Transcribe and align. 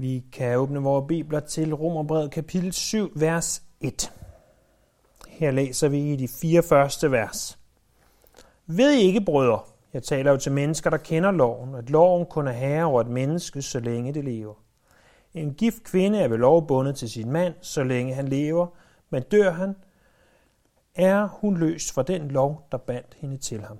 Vi 0.00 0.24
kan 0.32 0.58
åbne 0.58 0.80
vores 0.80 1.08
bibler 1.08 1.40
til 1.40 1.74
Romerbrevet 1.74 2.30
kapitel 2.30 2.72
7, 2.72 3.12
vers 3.16 3.62
1. 3.80 4.12
Her 5.28 5.50
læser 5.50 5.88
vi 5.88 6.12
i 6.12 6.16
de 6.16 6.28
fire 6.28 6.62
første 6.62 7.10
vers. 7.10 7.58
Ved 8.66 8.92
I 8.92 9.00
ikke, 9.00 9.20
brødre, 9.20 9.60
jeg 9.92 10.02
taler 10.02 10.30
jo 10.30 10.36
til 10.36 10.52
mennesker, 10.52 10.90
der 10.90 10.96
kender 10.96 11.30
loven, 11.30 11.74
at 11.74 11.90
loven 11.90 12.26
kun 12.26 12.48
er 12.48 12.52
herre 12.52 12.84
over 12.84 13.00
et 13.00 13.06
menneske, 13.06 13.62
så 13.62 13.80
længe 13.80 14.14
det 14.14 14.24
lever. 14.24 14.54
En 15.34 15.54
gift 15.54 15.84
kvinde 15.84 16.18
er 16.18 16.28
ved 16.28 16.38
lov 16.38 16.66
bundet 16.66 16.96
til 16.96 17.10
sin 17.10 17.30
mand, 17.30 17.54
så 17.60 17.84
længe 17.84 18.14
han 18.14 18.28
lever, 18.28 18.66
men 19.10 19.22
dør 19.22 19.50
han, 19.50 19.76
er 20.94 21.26
hun 21.26 21.56
løst 21.56 21.92
fra 21.92 22.02
den 22.02 22.28
lov, 22.28 22.68
der 22.72 22.78
bandt 22.78 23.16
hende 23.20 23.36
til 23.36 23.62
ham. 23.62 23.78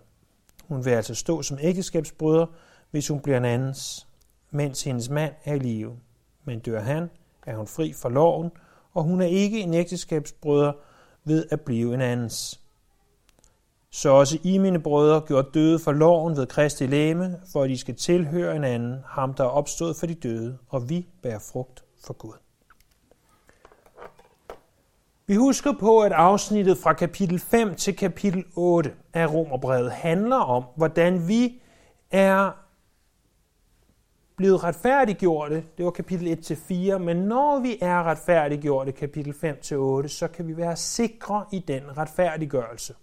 Hun 0.68 0.84
vil 0.84 0.90
altså 0.90 1.14
stå 1.14 1.42
som 1.42 1.58
ægteskabsbryder, 1.60 2.46
hvis 2.90 3.08
hun 3.08 3.20
bliver 3.20 3.36
en 3.36 3.44
andens, 3.44 4.08
mens 4.50 4.82
hendes 4.82 5.08
mand 5.10 5.34
er 5.44 5.54
i 5.54 5.58
live. 5.58 5.96
Men 6.44 6.58
dør 6.58 6.80
han, 6.80 7.10
er 7.46 7.56
hun 7.56 7.66
fri 7.66 7.92
fra 7.92 8.08
loven, 8.08 8.50
og 8.94 9.02
hun 9.02 9.20
er 9.20 9.26
ikke 9.26 9.60
en 9.60 9.74
ægteskabsbrødre 9.74 10.72
ved 11.24 11.46
at 11.50 11.60
blive 11.60 11.94
en 11.94 12.00
andens. 12.00 12.60
Så 13.90 14.10
også 14.10 14.38
I, 14.42 14.58
mine 14.58 14.82
brødre, 14.82 15.20
gjorde 15.20 15.48
døde 15.54 15.78
for 15.78 15.92
loven 15.92 16.36
ved 16.36 16.46
Kristi 16.46 16.86
læme, 16.86 17.36
for 17.52 17.62
at 17.62 17.70
I 17.70 17.76
skal 17.76 17.96
tilhøre 17.96 18.56
en 18.56 18.64
anden, 18.64 18.98
ham 19.06 19.34
der 19.34 19.44
er 19.44 19.48
opstået 19.48 19.96
for 19.96 20.06
de 20.06 20.14
døde, 20.14 20.58
og 20.68 20.88
vi 20.88 21.06
bærer 21.22 21.38
frugt 21.52 21.84
for 22.04 22.12
Gud. 22.12 22.34
Vi 25.26 25.34
husker 25.34 25.72
på, 25.80 26.00
at 26.00 26.12
afsnittet 26.12 26.78
fra 26.78 26.92
kapitel 26.92 27.38
5 27.38 27.74
til 27.74 27.96
kapitel 27.96 28.44
8 28.56 28.92
af 29.12 29.32
Romerbrevet 29.32 29.90
handler 29.90 30.36
om, 30.36 30.64
hvordan 30.76 31.28
vi 31.28 31.60
er 32.10 32.50
blevet 34.40 34.64
retfærdiggjorte, 34.64 35.64
det 35.76 35.84
var 35.84 35.90
kapitel 35.90 36.38
1-4, 36.50 36.98
men 36.98 37.16
når 37.16 37.58
vi 37.58 37.78
er 37.80 38.02
retfærdiggjorte, 38.02 38.92
kapitel 38.92 39.32
5-8, 39.32 40.08
så 40.08 40.28
kan 40.34 40.48
vi 40.48 40.56
være 40.56 40.76
sikre 40.76 41.44
i 41.52 41.58
den 41.58 41.98
retfærdiggørelse. 41.98 42.94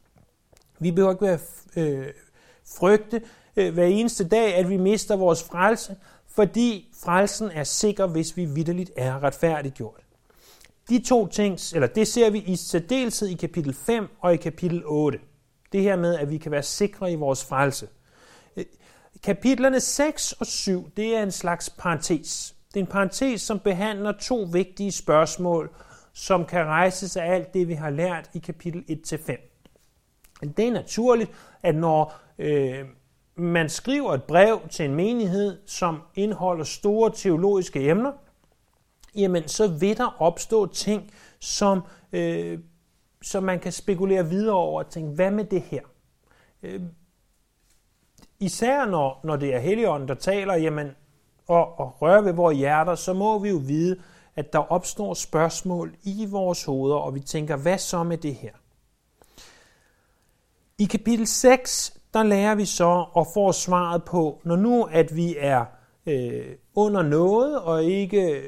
Vi 0.80 0.92
behøver 0.92 1.12
ikke 1.12 1.26
være 1.26 1.40
øh, 1.76 2.08
frygte 2.78 3.22
øh, 3.56 3.74
hver 3.74 3.86
eneste 3.86 4.28
dag, 4.28 4.56
at 4.56 4.70
vi 4.70 4.78
mister 4.78 5.16
vores 5.16 5.44
frelse, 5.44 5.96
fordi 6.28 6.90
frelsen 7.04 7.50
er 7.54 7.64
sikker, 7.64 8.08
hvis 8.08 8.38
vi 8.38 8.46
vidderligt 8.46 8.92
er 8.96 9.24
retfærdiggjort. 9.24 10.02
De 10.90 11.00
to 11.00 11.28
ting, 11.28 11.60
eller 11.74 11.88
det 11.88 12.08
ser 12.08 12.30
vi 12.30 12.40
i 12.40 12.56
særdeleshed 12.56 13.28
i 13.28 13.36
kapitel 13.36 13.74
5 13.74 14.08
og 14.20 14.34
i 14.34 14.38
kapitel 14.38 14.84
8. 14.86 15.20
Det 15.72 15.82
her 15.82 15.96
med, 15.96 16.16
at 16.16 16.30
vi 16.30 16.38
kan 16.38 16.52
være 16.52 16.64
sikre 16.64 17.12
i 17.12 17.16
vores 17.16 17.46
frelse. 17.46 17.88
Kapitlerne 19.24 19.80
6 19.80 20.32
og 20.32 20.46
7, 20.46 20.90
det 20.98 21.16
er 21.16 21.24
en 21.24 21.32
slags 21.32 21.70
parentes. 21.70 22.56
Det 22.74 22.80
er 22.80 22.84
en 22.84 22.92
parentes, 22.92 23.42
som 23.42 23.60
behandler 23.60 24.12
to 24.12 24.48
vigtige 24.52 24.92
spørgsmål, 24.92 25.76
som 26.14 26.46
kan 26.46 26.66
rejses 26.66 27.18
af 27.18 27.34
alt 27.34 27.54
det, 27.54 27.68
vi 27.68 27.74
har 27.74 27.90
lært 27.90 28.30
i 28.34 28.40
kapitel 28.40 28.84
1-5. 28.90 29.48
Det 30.58 30.68
er 30.68 30.72
naturligt, 30.72 31.32
at 31.64 31.76
når 31.76 32.20
øh, 32.40 32.86
man 33.36 33.70
skriver 33.70 34.14
et 34.14 34.24
brev 34.24 34.62
til 34.70 34.86
en 34.86 34.96
menighed, 34.96 35.58
som 35.66 36.02
indeholder 36.16 36.64
store 36.64 37.12
teologiske 37.16 37.90
emner, 37.90 38.12
jamen 39.16 39.48
så 39.48 39.68
vil 39.68 39.98
der 39.98 40.22
opstå 40.22 40.66
ting, 40.66 41.14
som, 41.40 41.82
øh, 42.14 42.60
som 43.22 43.44
man 43.44 43.60
kan 43.60 43.72
spekulere 43.72 44.30
videre 44.30 44.56
over 44.56 44.84
og 44.84 44.90
tænke, 44.90 45.16
hvad 45.16 45.32
med 45.32 45.46
det 45.46 45.62
her? 45.62 45.82
Øh, 46.64 46.82
Især 48.40 48.86
når, 48.86 49.20
når 49.24 49.36
det 49.36 49.56
er 49.56 49.60
Helligånden, 49.60 50.08
der 50.08 50.16
taler, 50.16 50.54
jamen, 50.54 50.92
og, 51.48 51.80
og 51.80 52.02
rører 52.02 52.22
ved 52.22 52.34
vores 52.34 52.58
hjerter, 52.58 52.96
så 52.96 53.14
må 53.14 53.40
vi 53.40 53.50
jo 53.50 53.58
vide, 53.58 54.02
at 54.36 54.54
der 54.54 54.60
opstår 54.60 55.14
spørgsmål 55.14 55.96
i 56.04 56.28
vores 56.30 56.64
hoveder, 56.64 56.96
og 56.96 57.16
vi 57.16 57.20
tænker, 57.20 57.56
hvad 57.56 57.78
så 57.78 58.04
med 58.04 58.18
det 58.18 58.36
her? 58.36 58.52
I 60.78 60.86
kapitel 60.86 61.28
6, 61.28 61.98
der 62.14 62.24
lærer 62.24 62.56
vi 62.56 62.66
så 62.66 63.06
og 63.14 63.28
får 63.34 63.52
svaret 63.52 64.04
på, 64.04 64.42
når 64.44 64.56
nu 64.56 64.84
at 64.84 65.16
vi 65.16 65.36
er 65.40 65.66
øh, 66.06 66.56
under 66.76 67.02
noget 67.02 67.62
og 67.62 67.84
ikke 67.84 68.42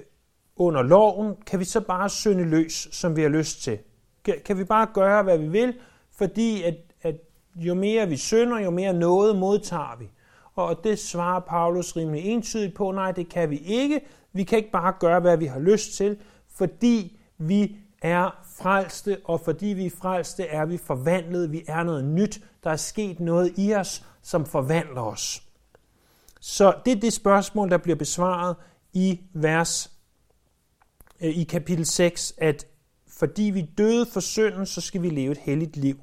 under 0.55 0.81
loven, 0.81 1.35
kan 1.45 1.59
vi 1.59 1.65
så 1.65 1.81
bare 1.81 2.09
synde 2.09 2.43
løs, 2.43 2.87
som 2.91 3.15
vi 3.15 3.21
har 3.21 3.29
lyst 3.29 3.61
til? 3.63 3.79
Kan, 4.25 4.35
kan 4.45 4.57
vi 4.57 4.63
bare 4.63 4.87
gøre, 4.93 5.23
hvad 5.23 5.37
vi 5.37 5.47
vil, 5.47 5.73
fordi 6.17 6.63
at 6.63 6.75
jo 7.55 7.73
mere 7.73 8.07
vi 8.07 8.17
synder, 8.17 8.59
jo 8.59 8.69
mere 8.69 8.93
noget 8.93 9.35
modtager 9.35 9.97
vi. 9.99 10.09
Og 10.55 10.83
det 10.83 10.99
svarer 10.99 11.39
Paulus 11.39 11.95
rimelig 11.95 12.25
entydigt 12.25 12.75
på, 12.75 12.91
nej, 12.91 13.11
det 13.11 13.29
kan 13.29 13.49
vi 13.49 13.57
ikke. 13.57 14.01
Vi 14.33 14.43
kan 14.43 14.57
ikke 14.57 14.71
bare 14.71 14.93
gøre, 14.99 15.19
hvad 15.19 15.37
vi 15.37 15.45
har 15.45 15.59
lyst 15.59 15.93
til, 15.93 16.17
fordi 16.55 17.19
vi 17.37 17.77
er 18.01 18.43
frelste, 18.57 19.17
og 19.23 19.41
fordi 19.41 19.65
vi 19.65 19.85
er 19.85 19.89
frelste, 20.01 20.43
er 20.43 20.65
vi 20.65 20.77
forvandlet. 20.77 21.51
Vi 21.51 21.63
er 21.67 21.83
noget 21.83 22.05
nyt. 22.05 22.41
Der 22.63 22.69
er 22.69 22.75
sket 22.75 23.19
noget 23.19 23.53
i 23.57 23.73
os, 23.73 24.05
som 24.21 24.45
forvandler 24.45 25.01
os. 25.01 25.43
Så 26.39 26.73
det 26.85 26.91
er 26.91 26.99
det 26.99 27.13
spørgsmål, 27.13 27.69
der 27.69 27.77
bliver 27.77 27.95
besvaret 27.95 28.55
i 28.93 29.21
vers 29.33 29.91
øh, 31.21 31.37
i 31.37 31.43
kapitel 31.43 31.85
6, 31.85 32.33
at 32.37 32.67
fordi 33.07 33.43
vi 33.43 33.61
døde 33.77 34.05
for 34.05 34.19
synden, 34.19 34.65
så 34.65 34.81
skal 34.81 35.01
vi 35.01 35.09
leve 35.09 35.31
et 35.31 35.37
helligt 35.37 35.77
liv. 35.77 35.99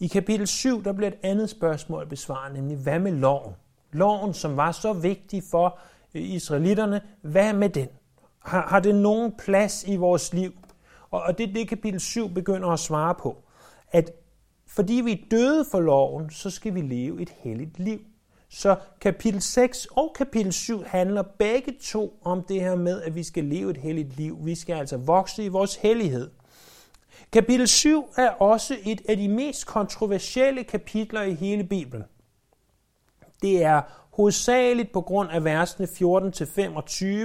I 0.00 0.06
kapitel 0.06 0.46
7, 0.46 0.84
der 0.84 0.92
bliver 0.92 1.08
et 1.08 1.18
andet 1.22 1.50
spørgsmål 1.50 2.08
besvaret, 2.08 2.54
nemlig 2.54 2.76
hvad 2.76 2.98
med 2.98 3.12
loven? 3.12 3.54
Loven, 3.92 4.34
som 4.34 4.56
var 4.56 4.72
så 4.72 4.92
vigtig 4.92 5.42
for 5.50 5.78
øh, 6.14 6.22
israelitterne, 6.22 7.00
hvad 7.22 7.52
med 7.52 7.68
den? 7.68 7.88
Har, 8.38 8.66
har 8.68 8.80
det 8.80 8.94
nogen 8.94 9.32
plads 9.38 9.84
i 9.84 9.96
vores 9.96 10.32
liv? 10.32 10.52
Og, 11.10 11.22
og 11.22 11.38
det 11.38 11.48
er 11.48 11.52
det, 11.52 11.68
kapitel 11.68 12.00
7 12.00 12.28
begynder 12.28 12.68
at 12.68 12.78
svare 12.78 13.14
på. 13.14 13.42
At 13.90 14.10
fordi 14.66 14.94
vi 14.94 15.12
er 15.12 15.28
døde 15.30 15.64
for 15.70 15.80
loven, 15.80 16.30
så 16.30 16.50
skal 16.50 16.74
vi 16.74 16.80
leve 16.80 17.22
et 17.22 17.30
helligt 17.38 17.78
liv. 17.78 17.98
Så 18.48 18.76
kapitel 19.00 19.42
6 19.42 19.86
og 19.86 20.14
kapitel 20.18 20.52
7 20.52 20.82
handler 20.86 21.22
begge 21.22 21.74
to 21.82 22.20
om 22.24 22.42
det 22.42 22.60
her 22.60 22.74
med, 22.74 23.02
at 23.02 23.14
vi 23.14 23.22
skal 23.22 23.44
leve 23.44 23.70
et 23.70 23.76
helligt 23.76 24.16
liv. 24.16 24.38
Vi 24.44 24.54
skal 24.54 24.74
altså 24.74 24.96
vokse 24.96 25.44
i 25.44 25.48
vores 25.48 25.76
hellighed. 25.76 26.30
Kapitel 27.32 27.68
7 27.68 28.08
er 28.16 28.30
også 28.30 28.76
et 28.84 29.00
af 29.08 29.16
de 29.16 29.28
mest 29.28 29.66
kontroversielle 29.66 30.64
kapitler 30.64 31.22
i 31.22 31.34
hele 31.34 31.64
Bibelen. 31.64 32.04
Det 33.42 33.64
er 33.64 33.82
hovedsageligt 34.10 34.92
på 34.92 35.00
grund 35.00 35.30
af 35.30 35.44
versene 35.44 35.88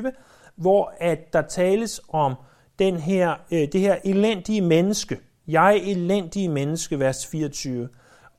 14-25, 0.05 0.11
hvor 0.55 0.93
at 0.99 1.33
der 1.33 1.41
tales 1.41 2.01
om 2.09 2.33
den 2.79 2.97
her, 2.97 3.35
øh, 3.51 3.59
det 3.71 3.81
her 3.81 3.97
elendige 4.03 4.61
menneske. 4.61 5.19
Jeg 5.47 5.77
elendige 5.77 6.49
menneske, 6.49 6.99
vers 6.99 7.27
24. 7.27 7.89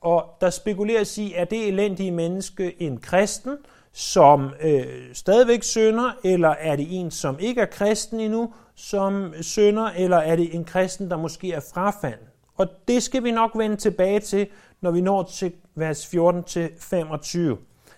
Og 0.01 0.25
der 0.41 0.51
spekuleres 0.51 1.19
i, 1.19 1.33
er 1.35 1.45
det 1.45 1.69
elendige 1.69 2.11
menneske 2.11 2.83
en 2.83 3.01
kristen, 3.01 3.57
som 3.93 4.51
øh, 4.61 4.85
stadigvæk 5.13 5.63
synder, 5.63 6.11
eller 6.25 6.49
er 6.49 6.77
det 6.77 6.87
en, 6.91 7.11
som 7.11 7.39
ikke 7.39 7.61
er 7.61 7.67
kristen 7.67 8.21
endnu, 8.21 8.53
som 8.77 9.35
synder, 9.41 9.85
eller 9.85 10.17
er 10.17 10.37
det 10.37 10.55
en 10.55 10.65
kristen, 10.65 11.11
der 11.11 11.17
måske 11.17 11.53
er 11.53 11.61
frafald? 11.75 12.21
Og 12.57 12.67
det 12.89 13.03
skal 13.03 13.25
vi 13.25 13.31
nok 13.31 13.51
vende 13.59 13.77
tilbage 13.77 14.21
til, 14.21 14.49
når 14.81 14.91
vi 14.91 15.01
når 15.01 15.23
til 15.23 15.53
vers 15.75 16.15
14-25. 16.15 17.39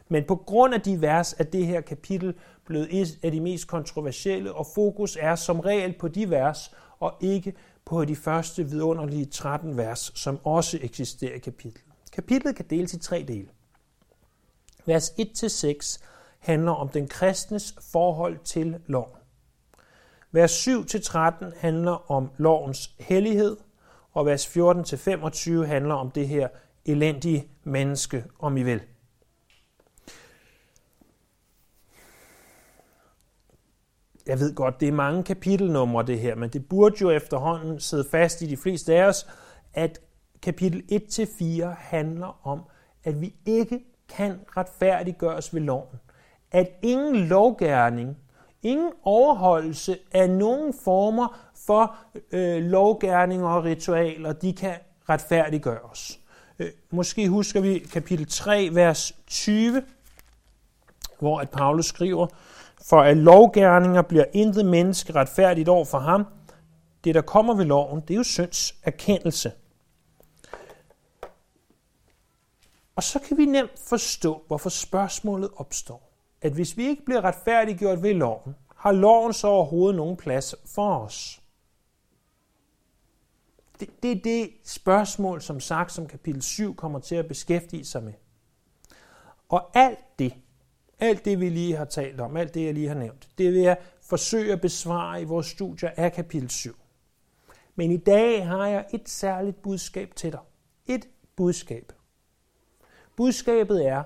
Men 0.08 0.24
på 0.24 0.36
grund 0.36 0.74
af 0.74 0.80
de 0.80 1.00
vers 1.00 1.34
er 1.38 1.44
det 1.44 1.66
her 1.66 1.80
kapitel 1.80 2.34
blevet 2.66 3.00
et 3.00 3.18
af 3.22 3.32
de 3.32 3.40
mest 3.40 3.68
kontroversielle, 3.68 4.52
og 4.52 4.66
fokus 4.74 5.18
er 5.20 5.34
som 5.34 5.60
regel 5.60 5.94
på 5.98 6.08
de 6.08 6.30
vers, 6.30 6.74
og 7.00 7.14
ikke 7.20 7.54
på 7.84 8.04
de 8.04 8.16
første 8.16 8.70
vidunderlige 8.70 9.24
13 9.24 9.76
vers, 9.76 10.12
som 10.14 10.38
også 10.44 10.78
eksisterer 10.82 11.34
i 11.34 11.38
kapitlet. 11.38 11.84
Kapitlet 12.12 12.56
kan 12.56 12.64
deles 12.70 12.94
i 12.94 12.98
tre 12.98 13.24
dele. 13.28 13.48
Vers 14.86 15.10
1-6 15.10 16.04
handler 16.38 16.72
om 16.72 16.88
den 16.88 17.08
kristnes 17.08 17.74
forhold 17.92 18.38
til 18.44 18.76
loven. 18.86 19.17
Vers 20.32 20.68
7-13 20.68 21.60
handler 21.60 22.10
om 22.10 22.30
lovens 22.36 22.94
hellighed, 22.98 23.56
og 24.12 24.26
vers 24.26 24.46
14-25 24.46 25.66
handler 25.66 25.94
om 25.94 26.10
det 26.10 26.28
her 26.28 26.48
elendige 26.84 27.48
menneske, 27.64 28.24
om 28.38 28.56
I 28.56 28.62
vil. 28.62 28.80
Jeg 34.26 34.40
ved 34.40 34.54
godt, 34.54 34.80
det 34.80 34.88
er 34.88 34.92
mange 34.92 35.22
kapitelnumre 35.22 36.06
det 36.06 36.18
her, 36.18 36.34
men 36.34 36.50
det 36.50 36.68
burde 36.68 36.96
jo 37.00 37.10
efterhånden 37.10 37.80
sidde 37.80 38.04
fast 38.10 38.42
i 38.42 38.46
de 38.46 38.56
fleste 38.56 38.94
af 38.94 39.04
os, 39.04 39.26
at 39.74 40.00
kapitel 40.42 40.82
1-4 40.92 41.64
handler 41.66 42.46
om, 42.46 42.62
at 43.04 43.20
vi 43.20 43.34
ikke 43.46 43.84
kan 44.08 44.40
retfærdiggøres 44.56 45.54
ved 45.54 45.60
loven. 45.60 46.00
At 46.50 46.70
ingen 46.82 47.16
lovgærning 47.16 48.16
ingen 48.62 48.92
overholdelse 49.02 49.98
af 50.12 50.30
nogen 50.30 50.74
former 50.84 51.38
for 51.66 51.96
øh, 52.32 52.62
lovgærninger 52.62 53.48
og 53.48 53.64
ritualer, 53.64 54.32
de 54.32 54.52
kan 54.52 54.74
retfærdiggøres. 55.08 56.20
Øh, 56.58 56.70
måske 56.90 57.28
husker 57.28 57.60
vi 57.60 57.78
kapitel 57.78 58.26
3, 58.26 58.68
vers 58.72 59.12
20, 59.26 59.82
hvor 61.18 61.40
at 61.40 61.50
Paulus 61.50 61.86
skriver, 61.86 62.26
For 62.88 63.00
at 63.00 63.16
lovgærninger 63.16 64.02
bliver 64.02 64.24
intet 64.32 64.66
menneske 64.66 65.14
retfærdigt 65.14 65.68
over 65.68 65.84
for 65.84 65.98
ham. 65.98 66.26
Det, 67.04 67.14
der 67.14 67.20
kommer 67.20 67.54
ved 67.54 67.64
loven, 67.64 68.00
det 68.00 68.10
er 68.10 68.16
jo 68.16 68.22
synds 68.22 68.74
erkendelse. 68.82 69.52
Og 72.96 73.02
så 73.02 73.18
kan 73.18 73.38
vi 73.38 73.44
nemt 73.44 73.78
forstå, 73.88 74.42
hvorfor 74.46 74.68
spørgsmålet 74.70 75.50
opstår. 75.56 76.07
At 76.42 76.52
hvis 76.52 76.76
vi 76.76 76.86
ikke 76.86 77.04
bliver 77.04 77.24
retfærdiggjort 77.24 78.02
ved 78.02 78.14
loven, 78.14 78.56
har 78.76 78.92
loven 78.92 79.32
så 79.32 79.46
overhovedet 79.46 79.96
nogen 79.96 80.16
plads 80.16 80.54
for 80.66 80.98
os? 80.98 81.42
Det, 83.80 84.02
det 84.02 84.12
er 84.12 84.20
det 84.24 84.50
spørgsmål, 84.64 85.42
som 85.42 85.60
sagt, 85.60 85.92
som 85.92 86.06
kapitel 86.06 86.42
7 86.42 86.76
kommer 86.76 86.98
til 86.98 87.14
at 87.14 87.28
beskæftige 87.28 87.84
sig 87.84 88.02
med. 88.02 88.12
Og 89.48 89.70
alt 89.74 90.18
det, 90.18 90.34
alt 90.98 91.24
det 91.24 91.40
vi 91.40 91.48
lige 91.48 91.76
har 91.76 91.84
talt 91.84 92.20
om, 92.20 92.36
alt 92.36 92.54
det 92.54 92.64
jeg 92.64 92.74
lige 92.74 92.88
har 92.88 92.94
nævnt, 92.94 93.28
det 93.38 93.52
vil 93.52 93.60
jeg 93.60 93.78
forsøge 94.02 94.52
at 94.52 94.60
besvare 94.60 95.22
i 95.22 95.24
vores 95.24 95.46
studier 95.46 95.90
af 95.96 96.12
kapitel 96.12 96.50
7. 96.50 96.76
Men 97.74 97.90
i 97.90 97.96
dag 97.96 98.46
har 98.46 98.66
jeg 98.66 98.86
et 98.94 99.08
særligt 99.08 99.62
budskab 99.62 100.14
til 100.16 100.32
dig. 100.32 100.40
Et 100.86 101.08
budskab. 101.36 101.92
Budskabet 103.16 103.86
er, 103.86 104.02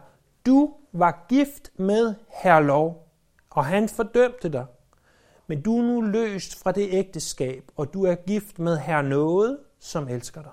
du 0.47 0.75
var 0.93 1.27
gift 1.29 1.71
med 1.77 2.15
herlov, 2.43 3.09
og 3.51 3.65
han 3.65 3.89
fordømte 3.89 4.49
dig. 4.49 4.67
Men 5.47 5.63
du 5.63 5.79
er 5.79 5.83
nu 5.83 6.01
løst 6.01 6.63
fra 6.63 6.73
det 6.73 6.89
ægteskab, 6.91 7.71
og 7.77 7.95
du 7.95 8.05
er 8.05 8.15
gift 8.15 8.59
med 8.59 8.79
herr 8.79 9.03
noget, 9.03 9.59
som 9.79 10.09
elsker 10.09 10.43
dig. 10.43 10.53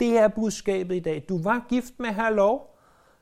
Det 0.00 0.18
er 0.18 0.28
budskabet 0.28 0.96
i 0.96 1.00
dag. 1.00 1.24
Du 1.28 1.42
var 1.42 1.66
gift 1.68 1.94
med 1.98 2.10
herr 2.10 2.30
lov, 2.30 2.76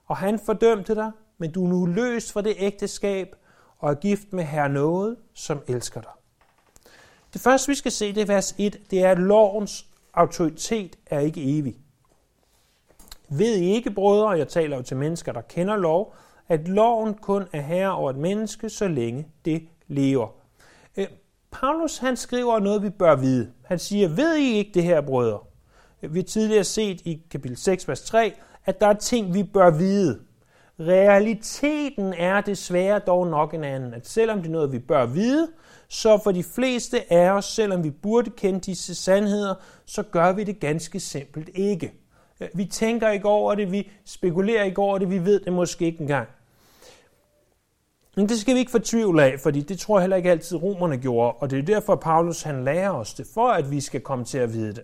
og 0.06 0.16
han 0.16 0.38
fordømte 0.38 0.94
dig, 0.94 1.10
men 1.38 1.52
du 1.52 1.64
er 1.64 1.68
nu 1.68 1.86
løst 1.86 2.32
fra 2.32 2.42
det 2.42 2.54
ægteskab, 2.58 3.36
og 3.78 3.90
er 3.90 3.94
gift 3.94 4.32
med 4.32 4.44
herr 4.44 4.68
noget, 4.68 5.16
som 5.34 5.62
elsker 5.68 6.00
dig. 6.00 6.10
Det 7.32 7.40
første, 7.40 7.68
vi 7.68 7.74
skal 7.74 7.92
se, 7.92 8.14
det 8.14 8.20
er 8.20 8.26
vers 8.26 8.54
1, 8.58 8.80
det 8.90 9.04
er, 9.04 9.10
at 9.10 9.18
lovens 9.18 9.86
autoritet 10.14 10.96
er 11.06 11.20
ikke 11.20 11.58
evig. 11.58 11.81
Ved 13.34 13.56
I 13.56 13.74
ikke, 13.74 13.90
brødre, 13.90 14.30
jeg 14.30 14.48
taler 14.48 14.76
jo 14.76 14.82
til 14.82 14.96
mennesker, 14.96 15.32
der 15.32 15.40
kender 15.40 15.76
lov, 15.76 16.14
at 16.48 16.68
loven 16.68 17.14
kun 17.14 17.44
er 17.52 17.60
herre 17.60 17.94
over 17.94 18.10
et 18.10 18.16
menneske, 18.16 18.68
så 18.68 18.88
længe 18.88 19.26
det 19.44 19.62
lever. 19.88 20.28
Øh, 20.96 21.06
Paulus 21.50 21.98
han 21.98 22.16
skriver 22.16 22.58
noget, 22.58 22.82
vi 22.82 22.90
bør 22.90 23.16
vide. 23.16 23.52
Han 23.64 23.78
siger, 23.78 24.08
ved 24.08 24.36
I 24.36 24.52
ikke 24.52 24.70
det 24.74 24.82
her, 24.82 25.00
brødre? 25.00 25.38
Vi 26.00 26.18
har 26.18 26.24
tidligere 26.24 26.64
set 26.64 27.00
i 27.00 27.22
kapitel 27.30 27.56
6, 27.56 27.88
vers 27.88 28.02
3, 28.02 28.34
at 28.64 28.80
der 28.80 28.86
er 28.86 28.94
ting, 28.94 29.34
vi 29.34 29.42
bør 29.42 29.70
vide. 29.70 30.20
Realiteten 30.80 32.14
er 32.14 32.40
desværre 32.40 32.98
dog 32.98 33.26
nok 33.26 33.54
en 33.54 33.64
anden, 33.64 33.94
at 33.94 34.08
selvom 34.08 34.38
det 34.38 34.46
er 34.46 34.52
noget, 34.52 34.72
vi 34.72 34.78
bør 34.78 35.06
vide, 35.06 35.48
så 35.88 36.18
for 36.24 36.32
de 36.32 36.42
fleste 36.42 37.12
af 37.12 37.30
os, 37.30 37.44
selvom 37.44 37.84
vi 37.84 37.90
burde 37.90 38.30
kende 38.30 38.60
disse 38.60 38.94
sandheder, 38.94 39.54
så 39.86 40.02
gør 40.02 40.32
vi 40.32 40.44
det 40.44 40.60
ganske 40.60 41.00
simpelt 41.00 41.50
ikke. 41.54 42.01
Vi 42.54 42.64
tænker 42.64 43.10
ikke 43.10 43.28
over 43.28 43.54
det, 43.54 43.72
vi 43.72 43.90
spekulerer 44.04 44.64
ikke 44.64 44.78
over 44.78 44.98
det, 44.98 45.10
vi 45.10 45.24
ved 45.24 45.40
det 45.40 45.52
måske 45.52 45.84
ikke 45.84 46.00
engang. 46.00 46.28
Men 48.16 48.28
det 48.28 48.38
skal 48.38 48.54
vi 48.54 48.58
ikke 48.58 48.70
fortvivle 48.70 49.22
af, 49.22 49.40
fordi 49.40 49.60
det 49.60 49.78
tror 49.78 49.98
jeg 49.98 50.02
heller 50.02 50.16
ikke 50.16 50.30
altid 50.30 50.62
romerne 50.62 50.96
gjorde, 50.96 51.32
og 51.32 51.50
det 51.50 51.58
er 51.58 51.62
derfor, 51.62 51.92
at 51.92 52.00
Paulus 52.00 52.42
han 52.42 52.64
lærer 52.64 52.90
os 52.90 53.14
det, 53.14 53.26
for 53.34 53.48
at 53.48 53.70
vi 53.70 53.80
skal 53.80 54.00
komme 54.00 54.24
til 54.24 54.38
at 54.38 54.52
vide 54.52 54.74
det. 54.74 54.82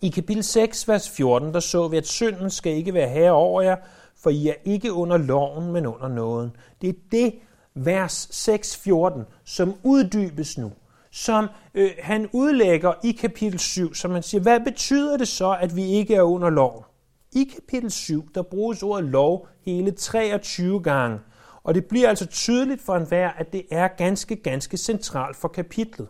I 0.00 0.08
kapitel 0.08 0.44
6, 0.44 0.88
vers 0.88 1.10
14, 1.10 1.54
der 1.54 1.60
så 1.60 1.88
vi, 1.88 1.96
at 1.96 2.06
synden 2.06 2.50
skal 2.50 2.72
ikke 2.72 2.94
være 2.94 3.08
herre 3.08 3.32
over 3.32 3.62
jer, 3.62 3.76
for 4.16 4.30
I 4.30 4.48
er 4.48 4.54
ikke 4.64 4.92
under 4.92 5.16
loven, 5.16 5.72
men 5.72 5.86
under 5.86 6.08
nåden. 6.08 6.56
Det 6.80 6.88
er 6.88 6.94
det, 7.12 7.34
vers 7.74 8.48
6-14, 8.48 9.20
som 9.44 9.74
uddybes 9.82 10.58
nu, 10.58 10.72
som 11.18 11.48
øh, 11.74 11.90
han 11.98 12.28
udlægger 12.32 12.92
i 13.04 13.12
kapitel 13.12 13.58
7, 13.58 13.94
så 13.94 14.08
man 14.08 14.22
siger, 14.22 14.40
hvad 14.40 14.60
betyder 14.60 15.16
det 15.16 15.28
så, 15.28 15.56
at 15.60 15.76
vi 15.76 15.84
ikke 15.84 16.14
er 16.14 16.22
under 16.22 16.50
loven? 16.50 16.84
I 17.32 17.44
kapitel 17.44 17.90
7, 17.90 18.28
der 18.34 18.42
bruges 18.42 18.82
ordet 18.82 19.08
lov 19.08 19.48
hele 19.60 19.90
23 19.90 20.82
gange, 20.82 21.20
og 21.62 21.74
det 21.74 21.86
bliver 21.86 22.08
altså 22.08 22.26
tydeligt 22.26 22.82
for 22.82 22.96
enhver, 22.96 23.30
at 23.30 23.52
det 23.52 23.66
er 23.70 23.88
ganske, 23.88 24.36
ganske 24.36 24.76
centralt 24.76 25.36
for 25.36 25.48
kapitlet. 25.48 26.08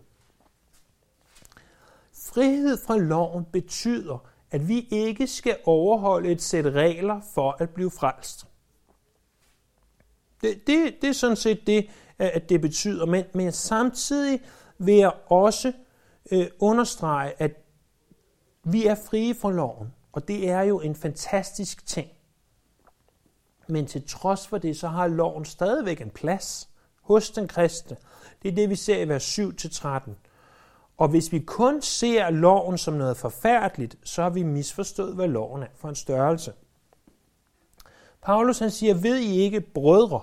Frihed 2.32 2.78
fra 2.86 2.96
loven 2.96 3.44
betyder, 3.52 4.28
at 4.50 4.68
vi 4.68 4.88
ikke 4.90 5.26
skal 5.26 5.56
overholde 5.64 6.28
et 6.28 6.42
sæt 6.42 6.66
regler 6.66 7.20
for 7.34 7.56
at 7.58 7.70
blive 7.70 7.90
frelst. 7.90 8.46
Det, 10.42 10.66
det, 10.66 10.94
det 11.02 11.08
er 11.08 11.12
sådan 11.12 11.36
set 11.36 11.66
det, 11.66 11.86
at 12.18 12.48
det 12.48 12.60
betyder. 12.60 13.06
Men, 13.06 13.24
men 13.34 13.52
samtidig 13.52 14.40
vil 14.78 14.94
jeg 14.94 15.12
også 15.26 15.72
øh, 16.32 16.46
understrege, 16.58 17.32
at 17.38 17.52
vi 18.64 18.86
er 18.86 18.94
frie 18.94 19.34
fra 19.34 19.50
loven. 19.50 19.94
Og 20.12 20.28
det 20.28 20.48
er 20.48 20.62
jo 20.62 20.80
en 20.80 20.94
fantastisk 20.94 21.86
ting. 21.86 22.08
Men 23.68 23.86
til 23.86 24.08
trods 24.08 24.46
for 24.46 24.58
det, 24.58 24.76
så 24.76 24.88
har 24.88 25.06
loven 25.06 25.44
stadigvæk 25.44 26.00
en 26.00 26.10
plads 26.10 26.68
hos 27.02 27.30
den 27.30 27.48
kristne. 27.48 27.96
Det 28.42 28.50
er 28.50 28.54
det, 28.54 28.70
vi 28.70 28.74
ser 28.74 28.98
i 28.98 29.08
vers 29.08 29.38
7-13. 29.38 30.10
Og 30.96 31.08
hvis 31.08 31.32
vi 31.32 31.38
kun 31.38 31.82
ser 31.82 32.30
loven 32.30 32.78
som 32.78 32.94
noget 32.94 33.16
forfærdeligt, 33.16 33.96
så 34.04 34.22
har 34.22 34.30
vi 34.30 34.42
misforstået, 34.42 35.14
hvad 35.14 35.28
loven 35.28 35.62
er 35.62 35.66
for 35.76 35.88
en 35.88 35.94
størrelse. 35.94 36.52
Paulus 38.22 38.58
han 38.58 38.70
siger, 38.70 38.94
ved 38.94 39.16
I 39.16 39.40
ikke, 39.40 39.60
brødre? 39.60 40.20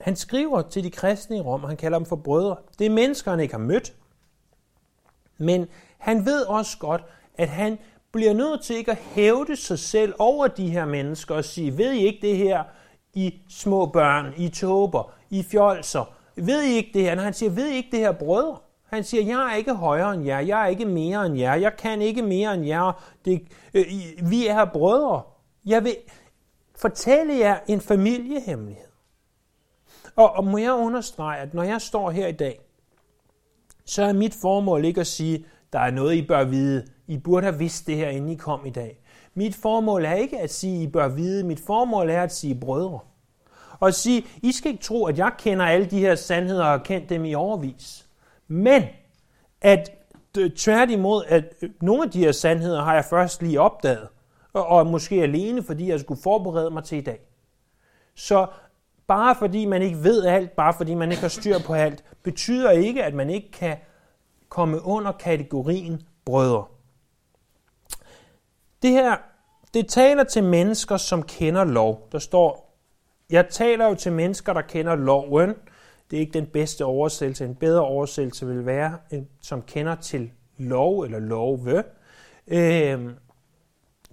Han 0.00 0.16
skriver 0.16 0.62
til 0.62 0.84
de 0.84 0.90
kristne 0.90 1.36
i 1.36 1.40
Rom, 1.40 1.62
og 1.62 1.68
han 1.68 1.76
kalder 1.76 1.98
dem 1.98 2.06
for 2.06 2.16
brødre. 2.16 2.56
Det 2.78 2.86
er 2.86 2.90
mennesker, 2.90 3.30
han 3.30 3.40
ikke 3.40 3.54
har 3.54 3.58
mødt. 3.58 3.92
Men 5.38 5.66
han 5.98 6.26
ved 6.26 6.42
også 6.42 6.78
godt, 6.78 7.04
at 7.34 7.48
han 7.48 7.78
bliver 8.12 8.34
nødt 8.34 8.62
til 8.62 8.76
ikke 8.76 8.90
at 8.90 8.98
hævde 8.98 9.56
sig 9.56 9.78
selv 9.78 10.14
over 10.18 10.46
de 10.46 10.70
her 10.70 10.84
mennesker 10.84 11.34
og 11.34 11.44
sige, 11.44 11.78
ved 11.78 11.92
I 11.92 11.98
ikke 11.98 12.28
det 12.28 12.36
her, 12.36 12.64
I 13.14 13.34
små 13.48 13.86
børn, 13.86 14.34
I 14.36 14.48
tåber, 14.48 15.12
I 15.30 15.42
fjolser, 15.42 16.14
ved 16.36 16.62
I 16.62 16.74
ikke 16.74 16.90
det 16.94 17.02
her? 17.02 17.14
Når 17.14 17.22
han 17.22 17.34
siger, 17.34 17.50
ved 17.50 17.68
I 17.68 17.76
ikke 17.76 17.90
det 17.90 17.98
her, 17.98 18.12
brødre? 18.12 18.58
Han 18.84 19.04
siger, 19.04 19.22
jeg 19.24 19.52
er 19.52 19.56
ikke 19.56 19.74
højere 19.74 20.14
end 20.14 20.24
jer, 20.24 20.40
jeg 20.40 20.62
er 20.62 20.66
ikke 20.66 20.84
mere 20.84 21.26
end 21.26 21.36
jer, 21.38 21.54
jeg 21.54 21.76
kan 21.76 22.02
ikke 22.02 22.22
mere 22.22 22.54
end 22.54 22.66
jer, 22.66 23.04
det, 23.24 23.42
øh, 23.74 23.84
vi 24.30 24.46
er 24.46 24.64
brødre. 24.64 25.22
Jeg 25.66 25.84
vil 25.84 25.96
fortælle 26.76 27.38
jer 27.38 27.58
en 27.68 27.80
familiehemmelighed. 27.80 28.87
Og, 30.18 30.32
og 30.36 30.44
må 30.44 30.58
jeg 30.58 30.72
understrege, 30.72 31.40
at 31.40 31.54
når 31.54 31.62
jeg 31.62 31.80
står 31.80 32.10
her 32.10 32.26
i 32.26 32.32
dag, 32.32 32.60
så 33.84 34.02
er 34.02 34.12
mit 34.12 34.34
formål 34.34 34.84
ikke 34.84 35.00
at 35.00 35.06
sige, 35.06 35.44
der 35.72 35.78
er 35.78 35.90
noget, 35.90 36.14
I 36.14 36.26
bør 36.26 36.44
vide. 36.44 36.86
I 37.06 37.18
burde 37.18 37.46
have 37.46 37.58
vidst 37.58 37.86
det 37.86 37.96
her, 37.96 38.08
inden 38.08 38.30
I 38.30 38.34
kom 38.34 38.66
i 38.66 38.70
dag. 38.70 39.00
Mit 39.34 39.54
formål 39.54 40.04
er 40.04 40.14
ikke 40.14 40.38
at 40.38 40.50
sige, 40.52 40.82
I 40.82 40.86
bør 40.86 41.08
vide. 41.08 41.44
Mit 41.44 41.60
formål 41.66 42.10
er 42.10 42.22
at 42.22 42.32
sige 42.32 42.54
brødre. 42.54 42.98
Og 43.80 43.88
at 43.88 43.94
sige, 43.94 44.26
I 44.42 44.52
skal 44.52 44.70
ikke 44.70 44.84
tro, 44.84 45.06
at 45.06 45.18
jeg 45.18 45.32
kender 45.38 45.64
alle 45.64 45.86
de 45.86 45.98
her 45.98 46.14
sandheder 46.14 46.64
og 46.64 46.70
har 46.70 46.78
kendt 46.78 47.10
dem 47.10 47.24
i 47.24 47.34
overvis. 47.34 48.08
Men 48.48 48.82
at 49.60 49.90
tværtimod, 50.56 51.24
at 51.28 51.54
nogle 51.80 52.02
af 52.02 52.10
de 52.10 52.18
her 52.18 52.32
sandheder 52.32 52.82
har 52.82 52.94
jeg 52.94 53.04
først 53.04 53.42
lige 53.42 53.60
opdaget. 53.60 54.08
Og, 54.52 54.66
og 54.66 54.86
måske 54.86 55.22
alene, 55.22 55.62
fordi 55.62 55.88
jeg 55.88 56.00
skulle 56.00 56.22
forberede 56.22 56.70
mig 56.70 56.84
til 56.84 56.98
i 56.98 57.00
dag. 57.00 57.20
Så 58.14 58.46
bare 59.08 59.34
fordi 59.34 59.64
man 59.64 59.82
ikke 59.82 60.02
ved 60.02 60.24
alt, 60.24 60.50
bare 60.50 60.74
fordi 60.74 60.94
man 60.94 61.10
ikke 61.10 61.20
har 61.20 61.28
styr 61.28 61.58
på 61.66 61.74
alt, 61.74 62.04
betyder 62.22 62.70
ikke, 62.70 63.04
at 63.04 63.14
man 63.14 63.30
ikke 63.30 63.50
kan 63.50 63.76
komme 64.48 64.82
under 64.82 65.12
kategorien 65.12 66.02
brødre. 66.24 66.64
Det 68.82 68.90
her, 68.90 69.16
det 69.74 69.88
taler 69.88 70.24
til 70.24 70.44
mennesker, 70.44 70.96
som 70.96 71.22
kender 71.22 71.64
lov. 71.64 72.08
Der 72.12 72.18
står, 72.18 72.78
jeg 73.30 73.48
taler 73.50 73.88
jo 73.88 73.94
til 73.94 74.12
mennesker, 74.12 74.52
der 74.52 74.62
kender 74.62 74.94
loven. 74.94 75.54
Det 76.10 76.16
er 76.16 76.20
ikke 76.20 76.32
den 76.32 76.46
bedste 76.46 76.84
oversættelse. 76.84 77.44
En 77.44 77.54
bedre 77.54 77.82
oversættelse 77.82 78.46
vil 78.46 78.66
være, 78.66 78.98
som 79.40 79.62
kender 79.62 79.94
til 79.94 80.30
lov 80.56 81.00
eller 81.00 81.18
love. 81.18 81.84
Øh, 82.46 83.10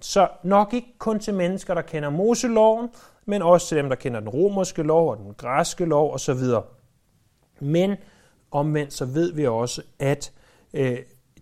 så 0.00 0.28
nok 0.42 0.74
ikke 0.74 0.94
kun 0.98 1.18
til 1.18 1.34
mennesker, 1.34 1.74
der 1.74 1.82
kender 1.82 2.10
Moseloven, 2.10 2.88
men 3.26 3.42
også 3.42 3.68
til 3.68 3.76
dem, 3.76 3.88
der 3.88 3.96
kender 3.96 4.20
den 4.20 4.28
romerske 4.28 4.82
lov 4.82 5.10
og 5.10 5.16
den 5.16 5.34
græske 5.34 5.84
lov 5.84 6.14
osv. 6.14 6.40
Men 7.60 7.96
omvendt 8.50 8.92
så 8.92 9.04
ved 9.04 9.32
vi 9.32 9.46
også, 9.46 9.82
at 9.98 10.32
øh, 10.74 10.98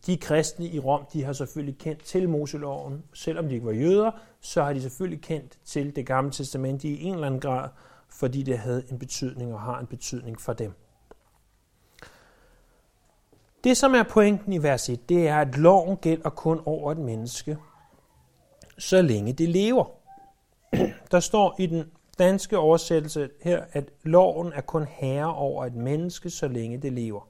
de 0.06 0.16
kristne 0.16 0.66
i 0.66 0.78
Rom, 0.78 1.06
de 1.12 1.24
har 1.24 1.32
selvfølgelig 1.32 1.78
kendt 1.78 2.04
til 2.04 2.28
Moseloven. 2.28 3.04
Selvom 3.14 3.48
de 3.48 3.54
ikke 3.54 3.66
var 3.66 3.72
jøder, 3.72 4.10
så 4.40 4.62
har 4.62 4.72
de 4.72 4.82
selvfølgelig 4.82 5.22
kendt 5.22 5.58
til 5.64 5.96
det 5.96 6.06
gamle 6.06 6.30
testamente 6.30 6.88
i 6.88 7.02
en 7.02 7.14
eller 7.14 7.26
anden 7.26 7.40
grad, 7.40 7.68
fordi 8.08 8.42
det 8.42 8.58
havde 8.58 8.84
en 8.90 8.98
betydning 8.98 9.54
og 9.54 9.60
har 9.60 9.80
en 9.80 9.86
betydning 9.86 10.40
for 10.40 10.52
dem. 10.52 10.72
Det, 13.64 13.76
som 13.76 13.94
er 13.94 14.02
pointen 14.02 14.52
i 14.52 14.62
vers 14.62 14.88
1, 14.88 15.08
det 15.08 15.28
er, 15.28 15.40
at 15.40 15.58
loven 15.58 15.96
gælder 15.96 16.30
kun 16.30 16.60
over 16.66 16.92
et 16.92 16.98
menneske, 16.98 17.58
så 18.78 19.02
længe 19.02 19.32
det 19.32 19.48
lever. 19.48 20.03
Der 21.12 21.20
står 21.20 21.56
i 21.58 21.66
den 21.66 21.90
danske 22.18 22.58
oversættelse 22.58 23.30
her, 23.42 23.64
at 23.72 23.84
loven 24.02 24.52
er 24.52 24.60
kun 24.60 24.86
herre 24.90 25.34
over 25.34 25.66
et 25.66 25.74
menneske, 25.74 26.30
så 26.30 26.48
længe 26.48 26.78
det 26.78 26.92
lever. 26.92 27.28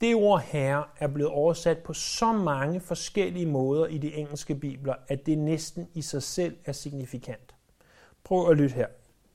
Det 0.00 0.14
ord 0.14 0.40
herre 0.40 0.84
er 0.98 1.06
blevet 1.06 1.32
oversat 1.32 1.78
på 1.78 1.92
så 1.92 2.32
mange 2.32 2.80
forskellige 2.80 3.46
måder 3.46 3.86
i 3.86 3.98
de 3.98 4.14
engelske 4.14 4.54
bibler, 4.54 4.94
at 5.08 5.26
det 5.26 5.38
næsten 5.38 5.88
i 5.94 6.02
sig 6.02 6.22
selv 6.22 6.56
er 6.64 6.72
signifikant. 6.72 7.54
Prøv 8.24 8.50
at 8.50 8.56
lytte 8.56 8.74
her. 8.74 8.86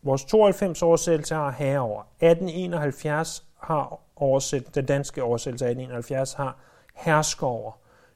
Vores 0.03 0.25
92 0.25 0.81
oversættelse 0.81 1.35
har 1.35 1.51
herre 1.51 1.79
over. 1.79 2.01
1871 2.01 3.45
har 3.59 3.99
oversæt, 4.15 4.75
den 4.75 4.85
danske 4.85 5.23
oversættelse 5.23 5.65
af 5.65 5.69
1871 5.69 6.33
har 6.33 6.57
hersker 6.95 7.47
over. 7.47 7.71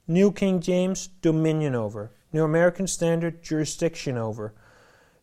New 0.06 0.32
King 0.32 0.68
James, 0.68 1.10
dominion 1.24 1.76
over. 1.76 2.08
New 2.34 2.44
American 2.44 2.88
Standard, 2.88 3.34
jurisdiction 3.44 4.18
over. 4.18 4.54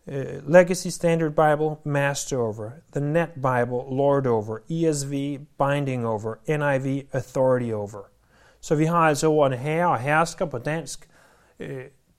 Uh, 0.06 0.40
Legacy 0.44 0.88
Standard 0.88 1.34
Bible, 1.34 1.80
master 1.84 2.40
over. 2.40 2.82
The 2.92 3.00
Net 3.00 3.42
Bible, 3.42 3.86
lord 3.90 4.26
over. 4.26 4.62
ESV, 4.70 5.46
binding 5.58 6.06
over. 6.06 6.38
NIV, 6.46 7.06
authority 7.12 7.72
over. 7.72 8.10
Så 8.60 8.74
vi 8.74 8.84
har 8.84 9.08
altså 9.08 9.26
ordene 9.30 9.56
herre 9.56 9.88
og 9.88 9.98
hersker 9.98 10.46
på 10.46 10.58
dansk. 10.58 11.08
Uh, 11.60 11.66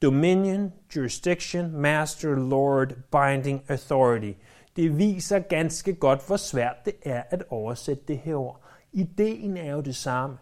dominion, 0.02 0.74
jurisdiction, 0.96 1.72
master, 1.72 2.36
lord, 2.36 2.94
binding, 3.12 3.64
authority. 3.70 4.34
Det 4.76 4.98
viser 4.98 5.40
ganske 5.40 5.94
godt, 5.94 6.28
hvor 6.28 6.38
svært 6.38 6.76
det 6.86 6.94
er 7.06 7.24
at 7.30 7.44
oversætte 7.50 8.04
det 8.08 8.18
her 8.18 8.36
ord. 8.36 8.62
Ideen 8.94 9.58
er 9.58 9.72
jo 9.72 9.82
det 9.82 9.96
samme. 9.96 10.38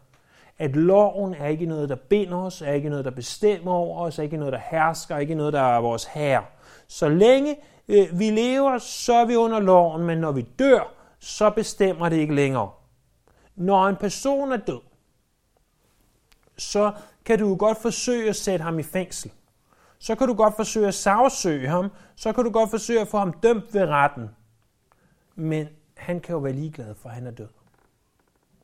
At 0.60 0.76
loven 0.76 1.34
er 1.34 1.48
ikke 1.48 1.66
noget, 1.66 1.90
der 1.90 1.96
binder 1.96 2.38
os, 2.38 2.62
er 2.62 2.72
ikke 2.72 2.90
noget, 2.90 3.06
der 3.06 3.12
bestemmer 3.12 3.72
over 3.72 4.02
os, 4.02 4.20
er 4.20 4.24
ikke 4.24 4.38
noget, 4.38 4.54
der 4.54 4.60
hersker, 4.72 5.16
er 5.16 5.20
ikke 5.20 5.36
noget, 5.36 5.54
der 5.54 5.62
er 5.62 5.82
vores 5.82 6.06
herre. 6.06 6.44
Så 6.88 7.10
længe 7.10 7.56
øh, 7.88 8.20
vi 8.20 8.30
lever, 8.30 8.78
så 8.78 9.14
er 9.14 9.26
vi 9.26 9.36
under 9.36 9.60
loven, 9.60 10.04
men 10.06 10.18
når 10.18 10.32
vi 10.32 10.42
dør, 10.42 10.94
så 11.20 11.50
bestemmer 11.50 12.10
det 12.10 12.18
ikke 12.18 12.36
længere. 12.36 12.72
Når 13.56 13.88
en 13.88 13.96
person 13.96 14.52
er 14.52 14.58
død, 14.58 14.82
så 16.58 16.92
kan 17.26 17.40
du 17.40 17.56
godt 17.56 17.78
forsøge 17.82 18.30
at 18.30 18.36
sætte 18.36 18.64
ham 18.64 18.80
i 18.80 18.84
fængsel. 18.84 19.32
Så 20.00 20.16
kan 20.16 20.28
du 20.28 20.34
godt 20.34 20.56
forsøge 20.56 20.88
at 20.88 20.94
sagsøge 20.94 21.68
ham, 21.68 21.92
så 22.16 22.34
kan 22.34 22.44
du 22.44 22.52
godt 22.52 22.70
forsøge 22.70 23.02
at 23.02 23.08
få 23.08 23.18
ham 23.18 23.34
dømt 23.34 23.74
ved 23.74 23.86
retten. 23.86 24.30
Men 25.36 25.68
han 25.98 26.20
kan 26.20 26.34
jo 26.34 26.40
være 26.40 26.54
ligeglad, 26.54 26.96
for 26.96 27.10
han 27.10 27.28
er 27.28 27.32
død. 27.32 27.57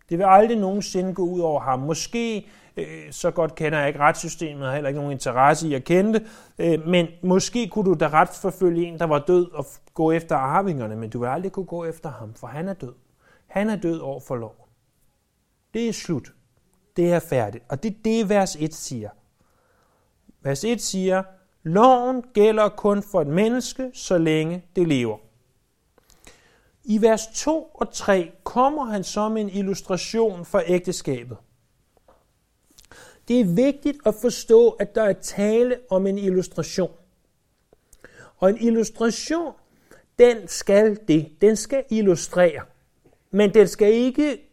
Det 0.09 0.17
vil 0.17 0.25
aldrig 0.27 0.57
nogensinde 0.57 1.13
gå 1.13 1.23
ud 1.23 1.39
over 1.39 1.59
ham. 1.59 1.79
Måske, 1.79 2.47
øh, 2.77 3.11
så 3.11 3.31
godt 3.31 3.55
kender 3.55 3.79
jeg 3.79 3.87
ikke 3.87 3.99
retssystemet, 3.99 4.65
har 4.65 4.73
heller 4.73 4.87
ikke 4.87 4.99
nogen 4.99 5.11
interesse 5.11 5.67
i 5.67 5.73
at 5.73 5.83
kende 5.83 6.13
det, 6.13 6.27
øh, 6.59 6.87
men 6.87 7.07
måske 7.23 7.67
kunne 7.67 7.85
du 7.85 7.93
da 7.99 8.07
retsforfølge 8.07 8.85
en, 8.85 8.99
der 8.99 9.05
var 9.05 9.19
død, 9.19 9.51
og 9.51 9.65
gå 9.93 10.11
efter 10.11 10.35
arvingerne, 10.35 10.95
men 10.95 11.09
du 11.09 11.19
vil 11.19 11.27
aldrig 11.27 11.51
kunne 11.51 11.65
gå 11.65 11.85
efter 11.85 12.09
ham, 12.11 12.33
for 12.33 12.47
han 12.47 12.67
er 12.67 12.73
død. 12.73 12.93
Han 13.47 13.69
er 13.69 13.75
død 13.75 13.99
over 13.99 14.19
for 14.19 14.35
lov. 14.35 14.67
Det 15.73 15.89
er 15.89 15.93
slut. 15.93 16.33
Det 16.95 17.13
er 17.13 17.19
færdigt. 17.19 17.63
Og 17.69 17.83
det 17.83 17.91
er 17.91 17.95
det, 18.05 18.29
vers 18.29 18.55
1 18.55 18.73
siger. 18.73 19.09
Vers 20.41 20.63
1 20.63 20.81
siger, 20.81 21.23
loven 21.63 22.23
gælder 22.33 22.69
kun 22.69 23.03
for 23.03 23.21
et 23.21 23.27
menneske, 23.27 23.91
så 23.93 24.17
længe 24.17 24.65
det 24.75 24.87
lever. 24.87 25.17
I 26.83 27.01
vers 27.01 27.27
2 27.33 27.63
og 27.73 27.93
3 27.93 28.31
kommer 28.43 28.85
han 28.85 29.03
som 29.03 29.37
en 29.37 29.49
illustration 29.49 30.45
for 30.45 30.61
ægteskabet. 30.67 31.37
Det 33.27 33.39
er 33.39 33.45
vigtigt 33.45 33.97
at 34.05 34.15
forstå, 34.21 34.69
at 34.69 34.95
der 34.95 35.03
er 35.03 35.13
tale 35.13 35.77
om 35.89 36.07
en 36.07 36.17
illustration. 36.17 36.91
Og 38.37 38.49
en 38.49 38.57
illustration, 38.61 39.53
den 40.19 40.47
skal 40.47 40.99
det. 41.07 41.31
Den 41.41 41.55
skal 41.55 41.83
illustrere. 41.89 42.61
Men 43.31 43.53
den 43.53 43.67
skal 43.67 43.93
ikke 43.93 44.49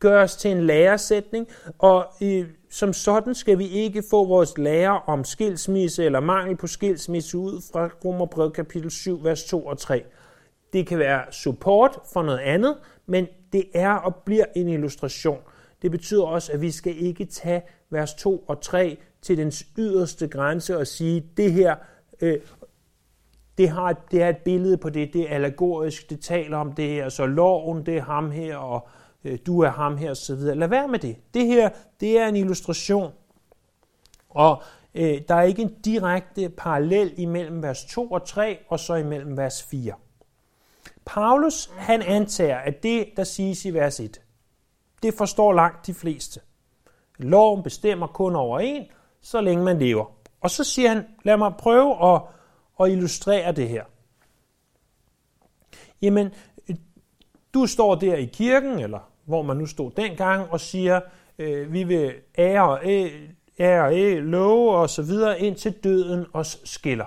gøres 0.00 0.36
til 0.36 0.50
en 0.50 0.66
læresætning, 0.66 1.48
og 1.78 2.06
øh, 2.22 2.48
som 2.70 2.92
sådan 2.92 3.34
skal 3.34 3.58
vi 3.58 3.68
ikke 3.68 4.02
få 4.10 4.24
vores 4.24 4.58
lære 4.58 5.00
om 5.06 5.24
skilsmisse 5.24 6.04
eller 6.04 6.20
mangel 6.20 6.56
på 6.56 6.66
skilsmisse 6.66 7.38
ud 7.38 7.62
fra 7.72 7.90
Romerbrevet 8.04 8.52
kapitel 8.52 8.90
7, 8.90 9.24
vers 9.24 9.44
2 9.44 9.66
og 9.66 9.78
3. 9.78 10.04
Det 10.72 10.86
kan 10.86 10.98
være 10.98 11.32
support 11.32 11.98
for 12.12 12.22
noget 12.22 12.38
andet, 12.38 12.76
men 13.06 13.26
det 13.52 13.64
er 13.74 13.90
og 13.90 14.14
bliver 14.14 14.44
en 14.56 14.68
illustration. 14.68 15.38
Det 15.82 15.90
betyder 15.90 16.24
også, 16.24 16.52
at 16.52 16.60
vi 16.60 16.70
skal 16.70 16.96
ikke 16.98 17.24
tage 17.24 17.62
vers 17.90 18.14
2 18.14 18.44
og 18.48 18.60
3 18.60 18.96
til 19.22 19.38
dens 19.38 19.66
yderste 19.78 20.28
grænse 20.28 20.78
og 20.78 20.86
sige, 20.86 21.26
det 21.36 21.52
her 21.52 21.76
øh, 22.20 22.40
det, 23.58 23.68
har, 23.68 23.92
det 24.10 24.22
er 24.22 24.28
et 24.28 24.36
billede 24.36 24.76
på 24.76 24.90
det, 24.90 25.12
det 25.12 25.22
er 25.22 25.34
allegorisk, 25.34 26.10
det 26.10 26.20
taler 26.20 26.56
om 26.56 26.72
det 26.72 26.88
her, 26.88 27.08
så 27.08 27.26
loven, 27.26 27.86
det 27.86 27.96
er 27.96 28.02
ham 28.02 28.30
her, 28.30 28.56
og 28.56 28.88
øh, 29.24 29.38
du 29.46 29.60
er 29.60 29.70
ham 29.70 29.96
her, 29.96 30.10
osv. 30.10 30.36
Lad 30.36 30.68
være 30.68 30.88
med 30.88 30.98
det. 30.98 31.16
Det 31.34 31.46
her, 31.46 31.68
det 32.00 32.18
er 32.18 32.28
en 32.28 32.36
illustration. 32.36 33.12
Og 34.28 34.62
øh, 34.94 35.20
der 35.28 35.34
er 35.34 35.42
ikke 35.42 35.62
en 35.62 35.74
direkte 35.84 36.48
parallel 36.48 37.14
imellem 37.16 37.62
vers 37.62 37.84
2 37.84 38.10
og 38.10 38.26
3, 38.26 38.58
og 38.68 38.80
så 38.80 38.94
imellem 38.94 39.36
vers 39.36 39.62
4. 39.62 39.92
Paulus, 41.06 41.70
han 41.76 42.02
antager, 42.02 42.56
at 42.56 42.82
det, 42.82 43.08
der 43.16 43.24
siges 43.24 43.64
i 43.64 43.74
vers 43.74 44.00
1, 44.00 44.20
det 45.02 45.14
forstår 45.14 45.52
langt 45.52 45.86
de 45.86 45.94
fleste. 45.94 46.40
Loven 47.18 47.62
bestemmer 47.62 48.06
kun 48.06 48.36
over 48.36 48.60
en, 48.60 48.86
så 49.20 49.40
længe 49.40 49.64
man 49.64 49.78
lever. 49.78 50.04
Og 50.40 50.50
så 50.50 50.64
siger 50.64 50.88
han, 50.88 51.04
lad 51.22 51.36
mig 51.36 51.52
prøve 51.58 52.14
at, 52.14 52.22
at 52.80 52.92
illustrere 52.92 53.52
det 53.52 53.68
her. 53.68 53.84
Jamen, 56.02 56.30
du 57.54 57.66
står 57.66 57.94
der 57.94 58.14
i 58.14 58.24
kirken, 58.24 58.78
eller 58.78 59.10
hvor 59.24 59.42
man 59.42 59.56
nu 59.56 59.66
stod 59.66 59.90
dengang, 59.90 60.50
og 60.50 60.60
siger, 60.60 61.00
øh, 61.38 61.72
vi 61.72 61.84
vil 61.84 62.14
ære, 62.38 62.84
ære, 62.84 63.10
ære, 63.58 64.20
love 64.20 64.76
og 64.76 64.90
så 64.90 65.02
videre, 65.02 65.40
indtil 65.40 65.72
døden 65.72 66.26
os 66.32 66.60
skiller. 66.64 67.06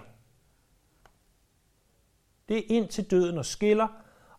Det 2.50 2.58
er 2.58 2.64
indtil 2.68 3.12
døden 3.12 3.38
og 3.38 3.46
skiller. 3.46 3.88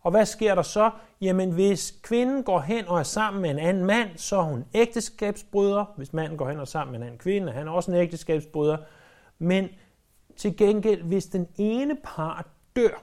Og 0.01 0.11
hvad 0.11 0.27
sker 0.27 0.55
der 0.55 0.63
så? 0.63 0.91
Jamen, 1.21 1.51
hvis 1.51 2.01
kvinden 2.03 2.43
går 2.43 2.61
hen 2.61 2.89
og 2.89 2.99
er 2.99 3.03
sammen 3.03 3.43
med 3.43 3.51
en 3.51 3.59
anden 3.59 3.85
mand, 3.85 4.19
så 4.19 4.37
er 4.37 4.43
hun 4.43 4.65
ægteskabsbryder. 4.75 5.85
Hvis 5.97 6.13
manden 6.13 6.39
går 6.39 6.49
hen 6.49 6.57
og 6.57 6.61
er 6.61 6.65
sammen 6.65 6.93
med 6.93 7.01
en 7.01 7.07
anden 7.07 7.19
kvinde, 7.19 7.53
han 7.53 7.69
er 7.69 7.73
også 7.73 7.91
en 7.91 7.97
ægteskabsbryder. 7.97 8.79
Men 9.39 9.69
til 10.37 10.57
gengæld, 10.57 11.03
hvis 11.03 11.27
den 11.27 11.49
ene 11.57 11.97
part 12.05 12.47
dør, 12.77 13.03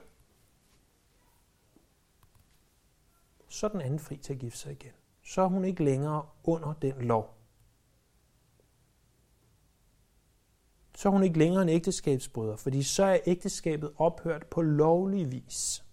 så 3.48 3.66
er 3.66 3.70
den 3.70 3.80
anden 3.80 3.98
fri 3.98 4.16
til 4.16 4.32
at 4.32 4.38
gifte 4.38 4.58
sig 4.58 4.72
igen. 4.72 4.92
Så 5.24 5.42
er 5.42 5.46
hun 5.46 5.64
ikke 5.64 5.84
længere 5.84 6.22
under 6.44 6.72
den 6.72 6.94
lov. 6.98 7.37
Så 10.98 11.08
er 11.08 11.12
hun 11.12 11.22
ikke 11.22 11.38
længere 11.38 11.62
en 11.62 11.68
ægteskabsbryder, 11.68 12.56
fordi 12.56 12.82
så 12.82 13.04
er 13.04 13.18
ægteskabet 13.26 13.90
ophørt 13.96 14.46
på 14.46 14.62
lovlig 14.62 15.32
vis. 15.32 15.84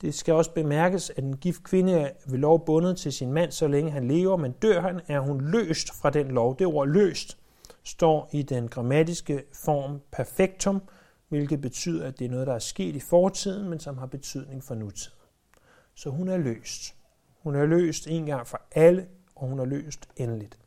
Det 0.00 0.14
skal 0.14 0.34
også 0.34 0.54
bemærkes, 0.54 1.10
at 1.10 1.24
en 1.24 1.36
gift 1.36 1.62
kvinde 1.62 1.92
er 1.92 2.10
ved 2.26 2.38
lov 2.38 2.64
bundet 2.66 2.96
til 2.96 3.12
sin 3.12 3.32
mand, 3.32 3.52
så 3.52 3.68
længe 3.68 3.90
han 3.90 4.08
lever, 4.08 4.36
men 4.36 4.52
dør 4.52 4.80
han, 4.80 5.00
er 5.08 5.20
hun 5.20 5.40
løst 5.40 5.94
fra 5.94 6.10
den 6.10 6.28
lov. 6.28 6.58
Det 6.58 6.66
ord 6.66 6.88
løst 6.88 7.38
står 7.84 8.30
i 8.32 8.42
den 8.42 8.68
grammatiske 8.68 9.44
form 9.52 10.00
perfektum, 10.12 10.82
hvilket 11.28 11.60
betyder, 11.60 12.06
at 12.06 12.18
det 12.18 12.24
er 12.24 12.30
noget, 12.30 12.46
der 12.46 12.54
er 12.54 12.58
sket 12.58 12.96
i 12.96 13.00
fortiden, 13.00 13.68
men 13.68 13.80
som 13.80 13.98
har 13.98 14.06
betydning 14.06 14.64
for 14.64 14.74
nutiden. 14.74 15.18
Så 15.94 16.10
hun 16.10 16.28
er 16.28 16.36
løst. 16.36 16.94
Hun 17.42 17.54
er 17.54 17.66
løst 17.66 18.06
en 18.06 18.26
gang 18.26 18.46
for 18.46 18.60
alle, 18.72 19.06
og 19.34 19.48
hun 19.48 19.58
er 19.58 19.64
løst 19.64 20.08
endeligt. 20.16 20.59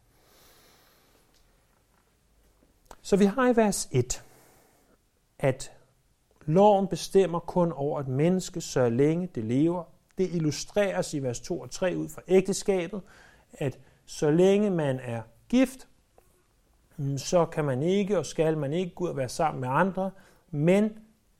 Så 3.03 3.15
vi 3.15 3.25
har 3.25 3.53
i 3.53 3.55
vers 3.55 3.89
1, 3.91 4.23
at 5.39 5.71
loven 6.45 6.87
bestemmer 6.87 7.39
kun 7.39 7.71
over 7.71 7.99
et 7.99 8.07
menneske, 8.07 8.61
så 8.61 8.89
længe 8.89 9.29
det 9.35 9.43
lever. 9.43 9.83
Det 10.17 10.29
illustreres 10.35 11.13
i 11.13 11.19
vers 11.19 11.39
2 11.39 11.59
og 11.59 11.71
3 11.71 11.95
ud 11.97 12.09
fra 12.09 12.21
ægteskabet, 12.27 13.01
at 13.53 13.79
så 14.05 14.31
længe 14.31 14.69
man 14.69 14.99
er 15.03 15.21
gift, 15.49 15.87
mm, 16.97 17.17
så 17.17 17.45
kan 17.45 17.65
man 17.65 17.83
ikke 17.83 18.17
og 18.17 18.25
skal 18.25 18.57
man 18.57 18.73
ikke 18.73 18.95
gå 18.95 19.03
ud 19.03 19.09
og 19.09 19.17
være 19.17 19.29
sammen 19.29 19.61
med 19.61 19.69
andre, 19.69 20.11
men 20.51 20.91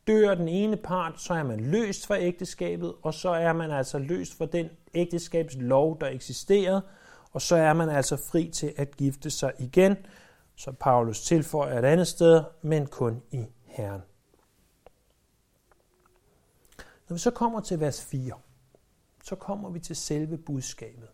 Dør 0.07 0.35
den 0.35 0.47
ene 0.47 0.77
part, 0.77 1.21
så 1.21 1.33
er 1.33 1.43
man 1.43 1.59
løst 1.59 2.07
fra 2.07 2.19
ægteskabet, 2.19 2.93
og 3.01 3.13
så 3.13 3.29
er 3.29 3.53
man 3.53 3.71
altså 3.71 3.97
løst 3.97 4.37
fra 4.37 4.45
den 4.45 4.69
ægteskabslov, 4.93 5.97
der 6.01 6.07
eksisterede, 6.07 6.81
og 7.31 7.41
så 7.41 7.55
er 7.55 7.73
man 7.73 7.89
altså 7.89 8.17
fri 8.31 8.49
til 8.53 8.73
at 8.77 8.97
gifte 8.97 9.29
sig 9.29 9.51
igen, 9.59 9.97
så 10.55 10.71
Paulus 10.71 11.21
tilføjer 11.21 11.79
et 11.79 11.85
andet 11.85 12.07
sted, 12.07 12.43
men 12.61 12.87
kun 12.87 13.21
i 13.31 13.45
Herren. 13.65 14.01
Når 17.09 17.13
vi 17.13 17.19
så 17.19 17.31
kommer 17.31 17.61
til 17.61 17.79
vers 17.79 18.03
4, 18.03 18.33
så 19.23 19.35
kommer 19.35 19.69
vi 19.69 19.79
til 19.79 19.95
selve 19.95 20.37
budskabet. 20.37 21.07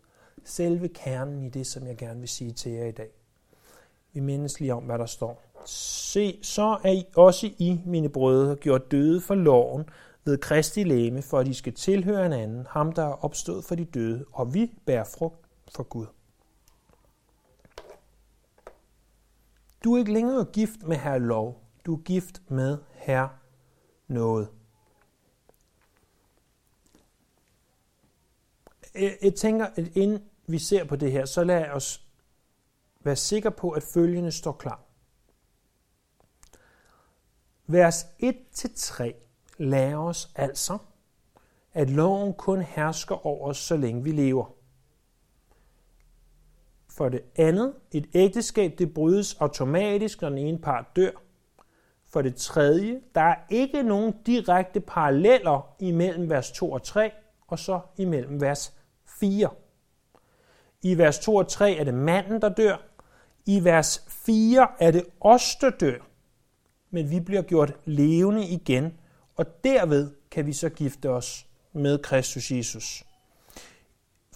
Selve 0.44 0.88
kernen 0.88 1.42
i 1.42 1.48
det, 1.48 1.66
som 1.66 1.86
jeg 1.86 1.96
gerne 1.96 2.20
vil 2.20 2.28
sige 2.28 2.52
til 2.52 2.72
jer 2.72 2.86
i 2.86 2.90
dag. 2.90 3.10
Vi 4.12 4.20
mindes 4.20 4.60
lige 4.60 4.74
om, 4.74 4.82
hvad 4.82 4.98
der 4.98 5.06
står. 5.06 5.42
Se, 5.66 6.38
så 6.42 6.78
er 6.84 6.92
I 6.92 7.04
også 7.16 7.46
I, 7.58 7.80
mine 7.86 8.08
brødre, 8.08 8.56
gjort 8.56 8.90
døde 8.90 9.20
for 9.20 9.34
loven 9.34 9.84
ved 10.24 10.38
Kristi 10.38 10.82
læme, 10.82 11.22
for 11.22 11.38
at 11.38 11.48
I 11.48 11.54
skal 11.54 11.74
tilhøre 11.74 12.26
en 12.26 12.32
anden, 12.32 12.66
ham 12.70 12.92
der 12.92 13.02
er 13.02 13.24
opstået 13.24 13.64
for 13.64 13.74
de 13.74 13.84
døde, 13.84 14.24
og 14.32 14.54
vi 14.54 14.72
bærer 14.86 15.04
frugt 15.04 15.46
for 15.74 15.82
Gud. 15.82 16.06
Du 19.84 19.94
er 19.94 19.98
ikke 19.98 20.12
længere 20.12 20.44
gift 20.44 20.82
med 20.82 20.96
herre 20.96 21.20
lov, 21.20 21.64
du 21.86 21.94
er 21.94 22.00
gift 22.00 22.50
med 22.50 22.78
herre 22.92 23.28
noget. 24.08 24.48
Jeg 29.22 29.34
tænker, 29.34 29.66
at 29.66 29.96
inden 29.96 30.24
vi 30.46 30.58
ser 30.58 30.84
på 30.84 30.96
det 30.96 31.12
her, 31.12 31.24
så 31.24 31.44
lad 31.44 31.70
os 31.70 32.06
være 33.00 33.16
sikre 33.16 33.50
på, 33.50 33.70
at 33.70 33.82
følgende 33.82 34.32
står 34.32 34.52
klar. 34.52 34.80
Vers 37.66 38.04
1-3 38.04 39.12
lærer 39.58 39.96
os 39.96 40.30
altså, 40.34 40.78
at 41.72 41.90
loven 41.90 42.34
kun 42.34 42.60
hersker 42.62 43.26
over 43.26 43.48
os, 43.48 43.58
så 43.58 43.76
længe 43.76 44.02
vi 44.02 44.12
lever. 44.12 44.59
For 47.00 47.08
det 47.08 47.22
andet, 47.36 47.74
et 47.92 48.06
ægteskab 48.14 48.78
det 48.78 48.94
brydes 48.94 49.34
automatisk, 49.34 50.22
når 50.22 50.28
den 50.28 50.38
ene 50.38 50.58
part 50.58 50.86
dør. 50.96 51.10
For 52.12 52.22
det 52.22 52.36
tredje, 52.36 53.00
der 53.14 53.20
er 53.20 53.34
ikke 53.50 53.82
nogen 53.82 54.14
direkte 54.26 54.80
paralleller 54.80 55.76
imellem 55.78 56.30
vers 56.30 56.52
2 56.52 56.72
og 56.72 56.82
3, 56.82 57.10
og 57.48 57.58
så 57.58 57.80
imellem 57.96 58.40
vers 58.40 58.74
4. 59.20 59.50
I 60.82 60.98
vers 60.98 61.18
2 61.18 61.36
og 61.36 61.48
3 61.48 61.76
er 61.76 61.84
det 61.84 61.94
manden, 61.94 62.42
der 62.42 62.48
dør. 62.48 62.76
I 63.46 63.64
vers 63.64 64.04
4 64.08 64.68
er 64.80 64.90
det 64.90 65.04
os, 65.20 65.56
der 65.56 65.70
dør. 65.70 65.98
Men 66.90 67.10
vi 67.10 67.20
bliver 67.20 67.42
gjort 67.42 67.72
levende 67.84 68.46
igen, 68.46 68.92
og 69.36 69.64
derved 69.64 70.10
kan 70.30 70.46
vi 70.46 70.52
så 70.52 70.68
gifte 70.68 71.10
os 71.10 71.46
med 71.72 71.98
Kristus 71.98 72.50
Jesus. 72.50 73.04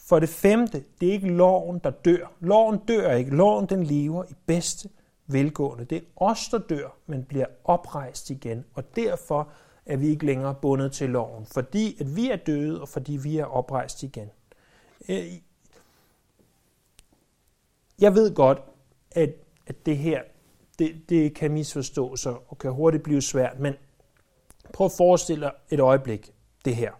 For 0.06 0.18
det 0.18 0.28
femte, 0.28 0.84
det 1.00 1.08
er 1.08 1.12
ikke 1.12 1.28
loven, 1.28 1.78
der 1.78 1.90
dør. 1.90 2.32
Loven 2.40 2.78
dør 2.88 3.12
ikke. 3.12 3.30
Loven, 3.36 3.66
den 3.66 3.84
lever 3.84 4.24
i 4.24 4.34
bedste 4.46 4.88
velgående. 5.26 5.84
Det 5.84 5.98
er 5.98 6.02
os, 6.16 6.48
der 6.48 6.58
dør, 6.58 6.96
men 7.06 7.24
bliver 7.24 7.46
oprejst 7.64 8.30
igen. 8.30 8.64
Og 8.74 8.96
derfor 8.96 9.48
er 9.86 9.96
vi 9.96 10.08
ikke 10.08 10.26
længere 10.26 10.54
bundet 10.54 10.92
til 10.92 11.10
loven. 11.10 11.46
Fordi 11.46 11.96
at 12.00 12.16
vi 12.16 12.30
er 12.30 12.36
døde, 12.36 12.80
og 12.80 12.88
fordi 12.88 13.12
vi 13.12 13.38
er 13.38 13.44
oprejst 13.44 14.02
igen. 14.02 14.30
Øh, 15.08 15.26
jeg 18.00 18.14
ved 18.14 18.34
godt, 18.34 18.58
at, 19.12 19.34
at 19.66 19.86
det 19.86 19.98
her, 19.98 20.22
det, 20.78 21.08
det 21.08 21.34
kan 21.34 21.52
misforstås 21.52 22.26
og 22.26 22.58
kan 22.60 22.72
hurtigt 22.72 23.02
blive 23.02 23.22
svært, 23.22 23.60
men 23.60 23.74
prøv 24.72 24.84
at 24.84 24.92
forestille 24.96 25.44
dig 25.44 25.52
et 25.70 25.80
øjeblik 25.80 26.34
det 26.64 26.76
her. 26.76 26.92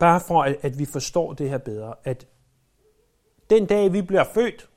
Bare 0.00 0.20
for, 0.20 0.42
at 0.42 0.78
vi 0.78 0.84
forstår 0.84 1.32
det 1.32 1.50
her 1.50 1.58
bedre, 1.58 1.94
at 2.04 2.26
den 3.50 3.66
dag, 3.66 3.92
vi 3.92 4.02
bliver 4.02 4.24
født, 4.24 4.68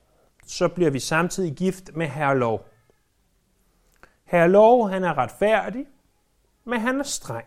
så 0.46 0.68
bliver 0.68 0.90
vi 0.90 0.98
samtidig 1.00 1.56
gift 1.56 1.96
med 1.96 2.06
Herre 2.06 2.38
Lov. 2.38 2.66
Lov, 4.32 4.88
han 4.88 5.04
er 5.04 5.18
retfærdig, 5.18 5.86
men 6.64 6.80
han 6.80 7.00
er 7.00 7.04
streng. 7.04 7.46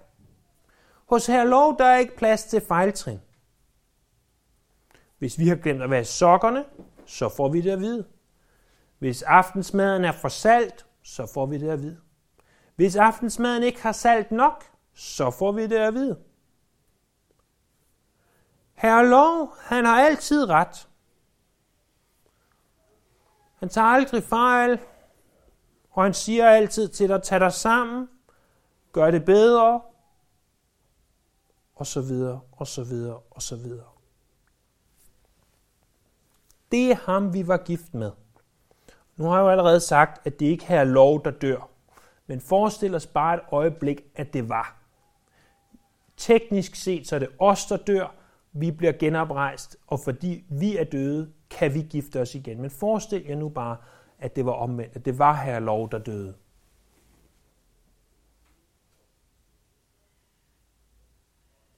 Hos 1.10 1.26
Herre 1.26 1.48
Lov, 1.48 1.78
der 1.80 1.86
er 1.86 1.98
ikke 1.98 2.16
plads 2.16 2.44
til 2.44 2.62
fejltrin. 2.62 3.20
Hvis 5.18 5.40
vi 5.40 5.48
har 5.48 5.56
glemt 5.56 5.82
at 5.82 5.90
være 5.90 6.06
sokkerne, 6.06 6.66
så 7.06 7.30
får 7.30 7.50
vi 7.50 7.62
det 7.62 7.72
at 7.72 7.80
vide. 7.80 8.06
Hvis 9.00 9.22
aftensmaden 9.22 10.06
er 10.06 10.12
for 10.12 10.30
salt, 10.30 10.86
så 11.04 11.32
får 11.34 11.46
vi 11.46 11.58
det 11.58 11.70
at 11.70 11.82
vide. 11.82 11.98
Hvis 12.76 12.96
aftensmaden 12.96 13.64
ikke 13.64 13.82
har 13.82 13.92
salt 13.92 14.32
nok, 14.32 14.64
så 14.94 15.32
får 15.32 15.52
vi 15.52 15.68
det 15.68 15.76
at 15.76 15.94
vide. 15.94 16.20
Herre 18.84 19.08
Lov, 19.08 19.56
han 19.60 19.86
har 19.86 20.02
altid 20.02 20.50
ret. 20.50 20.90
Han 23.56 23.70
tager 23.70 23.88
aldrig 23.88 24.24
fejl, 24.24 24.80
og 25.92 26.04
han 26.04 26.14
siger 26.14 26.50
altid 26.50 26.90
til 26.90 27.10
dig, 27.10 27.24
tag 27.24 27.40
dig 27.40 27.54
sammen, 27.54 28.10
gør 28.92 29.12
det 29.12 29.26
bedre, 29.26 29.82
og 31.76 31.88
så 31.88 32.02
videre, 32.02 32.42
og 32.52 32.68
så 32.68 32.84
videre, 32.84 33.20
og 33.32 33.42
så 33.42 33.56
videre. 33.56 33.88
Det 36.72 36.92
er 36.92 36.96
ham, 36.96 37.34
vi 37.34 37.48
var 37.48 37.58
gift 37.58 37.94
med. 37.94 38.12
Nu 39.16 39.26
har 39.26 39.36
jeg 39.36 39.44
jo 39.44 39.50
allerede 39.50 39.80
sagt, 39.80 40.28
at 40.28 40.40
det 40.40 40.46
ikke 40.46 40.66
er 40.66 40.84
lov, 40.84 41.26
der 41.26 41.32
dør. 41.32 41.70
Men 42.28 42.42
forestil 42.42 42.96
os 42.96 43.08
bare 43.08 43.36
et 43.36 43.42
øjeblik, 43.52 44.02
at 44.16 44.34
det 44.34 44.50
var. 44.50 44.76
Teknisk 46.18 46.76
set 46.76 47.08
så 47.08 47.16
er 47.16 47.20
det 47.20 47.30
os, 47.40 47.66
der 47.66 47.78
dør, 47.78 48.23
vi 48.54 48.72
bliver 48.72 48.94
genoprejst, 48.94 49.78
og 49.88 50.00
fordi 50.00 50.46
vi 50.50 50.78
er 50.78 50.84
døde, 50.84 51.34
kan 51.50 51.74
vi 51.74 51.82
gifte 51.82 52.22
os 52.22 52.36
igen. 52.36 52.62
Men 52.62 52.70
forestil 52.70 53.26
jer 53.26 53.36
nu 53.36 53.50
bare, 53.50 53.78
at 54.20 54.36
det 54.36 54.46
var 54.46 54.52
omvendt, 54.52 54.96
at 54.96 55.06
det 55.06 55.20
var 55.20 55.34
herre 55.34 55.62
lov, 55.62 55.92
der 55.92 55.98
døde. 55.98 56.36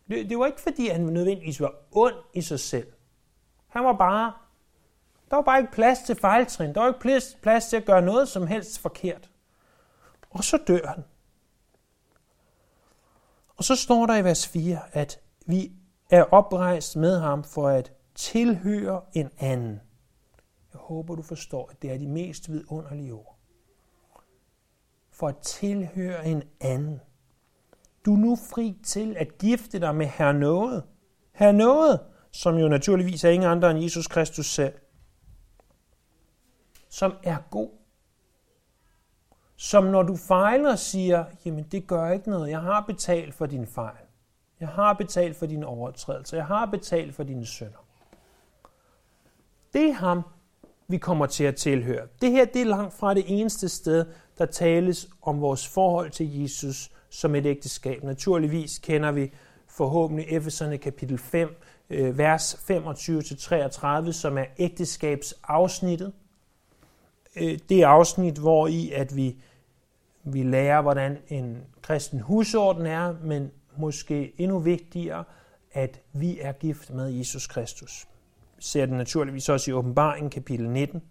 Det, 0.09 0.29
det 0.29 0.39
var 0.39 0.45
ikke 0.45 0.61
fordi, 0.61 0.87
han 0.87 1.01
nødvendigvis 1.01 1.61
var 1.61 1.75
ond 1.91 2.15
i 2.33 2.41
sig 2.41 2.59
selv. 2.59 2.87
Han 3.67 3.83
var 3.83 3.93
bare, 3.93 4.33
der 5.29 5.35
var 5.35 5.43
bare 5.43 5.59
ikke 5.59 5.71
plads 5.71 5.99
til 5.99 6.15
fejltrin. 6.15 6.73
Der 6.73 6.81
var 6.81 6.87
ikke 6.87 6.99
plads, 6.99 7.37
plads 7.41 7.67
til 7.67 7.77
at 7.77 7.85
gøre 7.85 8.01
noget 8.01 8.27
som 8.27 8.47
helst 8.47 8.79
forkert. 8.79 9.29
Og 10.29 10.43
så 10.43 10.57
dør 10.67 10.87
han. 10.87 11.03
Og 13.57 13.63
så 13.63 13.75
står 13.75 14.05
der 14.05 14.15
i 14.15 14.23
vers 14.23 14.47
4, 14.47 14.79
at 14.91 15.19
vi 15.45 15.71
er 16.09 16.23
oprejst 16.23 16.95
med 16.95 17.19
ham 17.19 17.43
for 17.43 17.67
at 17.67 17.93
tilhøre 18.15 19.01
en 19.13 19.29
anden. 19.39 19.81
Jeg 20.73 20.79
håber, 20.79 21.15
du 21.15 21.21
forstår, 21.21 21.69
at 21.71 21.81
det 21.81 21.91
er 21.91 21.97
de 21.97 22.07
mest 22.07 22.51
vidunderlige 22.51 23.13
ord. 23.13 23.37
For 25.11 25.27
at 25.27 25.37
tilhøre 25.37 26.25
en 26.27 26.43
anden. 26.61 27.01
Du 28.05 28.13
er 28.13 28.17
nu 28.17 28.35
fri 28.35 28.77
til 28.83 29.17
at 29.17 29.37
gifte 29.37 29.79
dig 29.79 29.95
med 29.95 30.05
her 30.05 30.31
Noget. 30.31 30.83
Her 31.31 31.51
Noget, 31.51 31.99
som 32.31 32.55
jo 32.55 32.67
naturligvis 32.67 33.23
er 33.23 33.29
ingen 33.29 33.49
andre 33.49 33.71
end 33.71 33.79
Jesus 33.79 34.07
Kristus 34.07 34.45
selv. 34.45 34.73
Som 36.89 37.13
er 37.23 37.37
god. 37.51 37.69
Som 39.55 39.83
når 39.83 40.03
du 40.03 40.15
fejler, 40.15 40.75
siger, 40.75 41.25
jamen 41.45 41.63
det 41.63 41.87
gør 41.87 42.11
ikke 42.11 42.29
noget, 42.29 42.49
jeg 42.49 42.61
har 42.61 42.81
betalt 42.81 43.33
for 43.33 43.45
din 43.45 43.67
fejl. 43.67 44.04
Jeg 44.59 44.67
har 44.67 44.93
betalt 44.93 45.35
for 45.35 45.45
dine 45.45 45.65
overtrædelser. 45.65 46.37
Jeg 46.37 46.45
har 46.45 46.65
betalt 46.65 47.15
for 47.15 47.23
dine 47.23 47.45
sønder. 47.45 47.85
Det 49.73 49.89
er 49.89 49.93
ham, 49.93 50.21
vi 50.87 50.97
kommer 50.97 51.25
til 51.25 51.43
at 51.43 51.55
tilhøre. 51.55 52.07
Det 52.21 52.31
her 52.31 52.45
det 52.45 52.61
er 52.61 52.65
langt 52.65 52.93
fra 52.93 53.13
det 53.13 53.23
eneste 53.27 53.69
sted, 53.69 54.05
der 54.37 54.45
tales 54.45 55.09
om 55.21 55.41
vores 55.41 55.67
forhold 55.67 56.11
til 56.11 56.41
Jesus 56.41 56.91
som 57.09 57.35
et 57.35 57.45
ægteskab. 57.45 58.03
Naturligvis 58.03 58.79
kender 58.79 59.11
vi 59.11 59.31
forhåbentlig 59.67 60.25
Efeserne 60.29 60.77
kapitel 60.77 61.17
5, 61.17 61.61
øh, 61.89 62.17
vers 62.17 62.53
25-33, 62.53 64.11
som 64.11 64.37
er 64.37 64.45
ægteskabsafsnittet. 64.57 66.13
Øh, 67.35 67.59
det 67.69 67.81
er 67.81 67.87
afsnit, 67.87 68.37
hvor 68.37 68.67
i 68.67 68.91
at 68.91 69.15
vi, 69.15 69.35
vi 70.23 70.43
lærer, 70.43 70.81
hvordan 70.81 71.17
en 71.27 71.63
kristen 71.81 72.19
husorden 72.19 72.85
er, 72.85 73.13
men 73.23 73.51
måske 73.77 74.33
endnu 74.37 74.59
vigtigere, 74.59 75.23
at 75.71 76.01
vi 76.13 76.39
er 76.39 76.51
gift 76.51 76.89
med 76.89 77.09
Jesus 77.09 77.47
Kristus. 77.47 78.07
Vi 78.57 78.63
ser 78.63 78.85
det 78.85 78.95
naturligvis 78.95 79.49
også 79.49 79.71
i 79.71 79.73
åbenbaringen 79.73 80.29
kapitel 80.29 80.69
19 80.69 81.03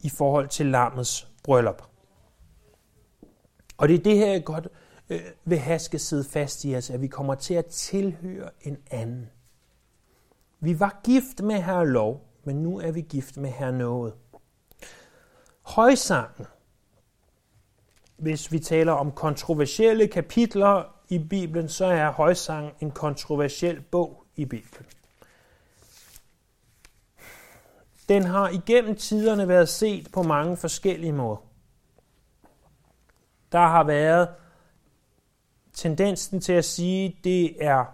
i 0.00 0.08
forhold 0.08 0.48
til 0.48 0.66
lammets 0.66 1.28
bryllup. 1.44 1.82
Og 3.76 3.88
det 3.88 3.94
er 3.94 4.02
det 4.02 4.16
her, 4.16 4.32
jeg 4.32 4.44
godt 4.44 4.68
øh, 5.10 5.20
vil 5.44 5.58
have 5.58 5.78
skal 5.78 6.00
sidde 6.00 6.24
fast 6.24 6.64
i 6.64 6.76
os, 6.76 6.90
at 6.90 7.00
vi 7.00 7.06
kommer 7.06 7.34
til 7.34 7.54
at 7.54 7.66
tilhøre 7.66 8.50
en 8.60 8.78
anden. 8.90 9.30
Vi 10.60 10.80
var 10.80 11.00
gift 11.04 11.42
med 11.42 11.62
herre 11.62 11.88
lov, 11.88 12.28
men 12.44 12.56
nu 12.56 12.78
er 12.78 12.92
vi 12.92 13.00
gift 13.00 13.36
med 13.36 13.50
herre 13.50 13.72
noget. 13.72 14.14
Højsangen, 15.62 16.46
hvis 18.16 18.52
vi 18.52 18.58
taler 18.58 18.92
om 18.92 19.12
kontroversielle 19.12 20.08
kapitler 20.08 21.01
i 21.12 21.18
Bibelen, 21.18 21.68
så 21.68 21.84
er 21.84 22.10
højsang 22.10 22.74
en 22.80 22.90
kontroversiel 22.90 23.80
bog 23.80 24.24
i 24.36 24.44
Bibelen. 24.44 24.86
Den 28.08 28.22
har 28.22 28.48
igennem 28.48 28.96
tiderne 28.96 29.48
været 29.48 29.68
set 29.68 30.08
på 30.12 30.22
mange 30.22 30.56
forskellige 30.56 31.12
måder. 31.12 31.36
Der 33.52 33.58
har 33.58 33.84
været 33.84 34.28
tendensen 35.72 36.40
til 36.40 36.52
at 36.52 36.64
sige, 36.64 37.06
at 37.06 37.24
det 37.24 37.64
er 37.64 37.84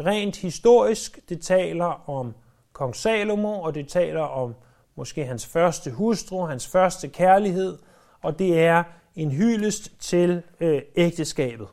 rent 0.00 0.36
historisk. 0.36 1.28
Det 1.28 1.40
taler 1.42 2.10
om 2.10 2.34
kong 2.72 2.96
Salomo, 2.96 3.60
og 3.60 3.74
det 3.74 3.88
taler 3.88 4.22
om 4.22 4.54
måske 4.94 5.26
hans 5.26 5.46
første 5.46 5.90
hustru, 5.90 6.46
hans 6.46 6.68
første 6.68 7.08
kærlighed, 7.08 7.78
og 8.22 8.38
det 8.38 8.60
er 8.60 8.84
en 9.16 9.30
hyldest 9.30 10.00
til 10.00 10.42
øh, 10.60 10.82
ægteskabet. 10.96 11.68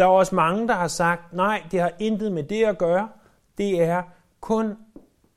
Der 0.00 0.06
er 0.06 0.10
også 0.10 0.34
mange, 0.34 0.68
der 0.68 0.74
har 0.74 0.88
sagt, 0.88 1.32
nej, 1.32 1.62
det 1.70 1.80
har 1.80 1.92
intet 1.98 2.32
med 2.32 2.42
det 2.42 2.64
at 2.64 2.78
gøre. 2.78 3.08
Det 3.58 3.82
er 3.82 4.02
kun 4.40 4.76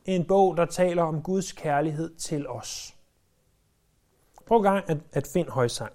en 0.05 0.25
bog, 0.25 0.57
der 0.57 0.65
taler 0.65 1.03
om 1.03 1.21
Guds 1.21 1.51
kærlighed 1.51 2.15
til 2.15 2.47
os. 2.47 2.95
Prøv 4.45 4.61
gang 4.61 4.89
at, 4.89 4.97
at 5.13 5.27
finde 5.33 5.51
højsang. 5.51 5.93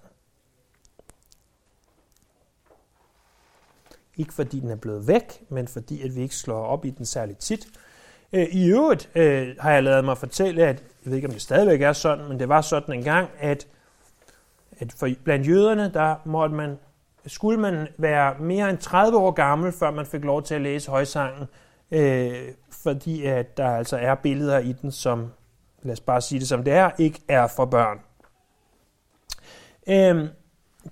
Ikke 4.17 4.35
fordi 4.35 4.61
den 4.61 4.71
er 4.71 4.77
blevet 4.77 5.07
væk, 5.09 5.51
men 5.51 5.69
fordi 5.69 6.03
at 6.03 6.15
vi 6.17 6.21
ikke 6.21 6.37
slår 6.37 6.65
op 6.65 6.85
i 6.85 6.91
den 6.91 7.07
særligt 7.07 7.39
tit. 7.39 7.67
Øh, 8.33 8.47
I 8.47 8.69
øvrigt 8.69 9.11
øh, 9.15 9.57
har 9.61 9.73
jeg 9.73 9.83
lavet 9.83 10.05
mig 10.05 10.19
fortælle, 10.19 10.63
at 10.63 10.77
jeg 10.77 11.11
ved 11.11 11.17
ikke, 11.17 11.29
om 11.29 11.33
det 11.33 11.43
stadigvæk 11.43 11.83
er 11.83 11.93
sådan, 11.93 12.29
men 12.29 12.39
det 12.39 12.49
var 12.49 12.61
sådan 12.61 12.95
en 12.95 13.05
gang, 13.05 13.31
at, 13.39 13.67
at 14.79 14.93
for, 14.93 15.09
blandt 15.25 15.49
jøderne, 15.49 15.91
der 15.95 16.17
måtte 16.25 16.55
man, 16.55 16.79
skulle 17.29 17.61
man 17.61 17.89
være 17.99 18.35
mere 18.41 18.71
end 18.71 18.79
30 18.79 19.19
år 19.19 19.31
gammel, 19.31 19.73
før 19.73 19.91
man 19.91 20.07
fik 20.07 20.25
lov 20.25 20.43
til 20.43 20.55
at 20.55 20.61
læse 20.61 20.91
højsangen, 20.91 21.47
øh, 21.91 22.49
fordi 22.71 23.25
at 23.25 23.57
der 23.57 23.71
altså 23.71 23.97
er 23.97 24.15
billeder 24.15 24.59
i 24.59 24.73
den, 24.73 24.93
som, 24.93 25.33
lad 25.83 25.93
os 25.93 26.01
bare 26.01 26.21
sige 26.21 26.41
det 26.41 26.49
som 26.49 26.65
det 26.65 26.73
er, 26.73 26.91
ikke 26.99 27.21
er 27.29 27.47
for 27.47 27.65
børn. 27.65 27.99
Øh, 29.89 30.29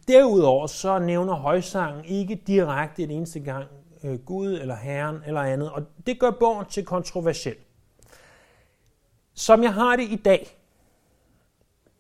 derudover 0.09 0.67
så 0.67 0.99
nævner 0.99 1.35
højsangen 1.35 2.05
ikke 2.05 2.35
direkte 2.47 3.03
en 3.03 3.11
eneste 3.11 3.41
gang 3.41 3.65
øh, 4.05 4.19
Gud 4.19 4.53
eller 4.53 4.77
Herren 4.77 5.17
eller 5.27 5.41
andet, 5.41 5.71
og 5.71 5.83
det 6.07 6.21
gør 6.21 6.31
bogen 6.31 6.67
til 6.67 6.85
kontroversiel. 6.85 7.57
Som 9.35 9.63
jeg 9.63 9.75
har 9.75 9.97
det 9.97 10.05
i 10.11 10.17
dag, 10.17 10.57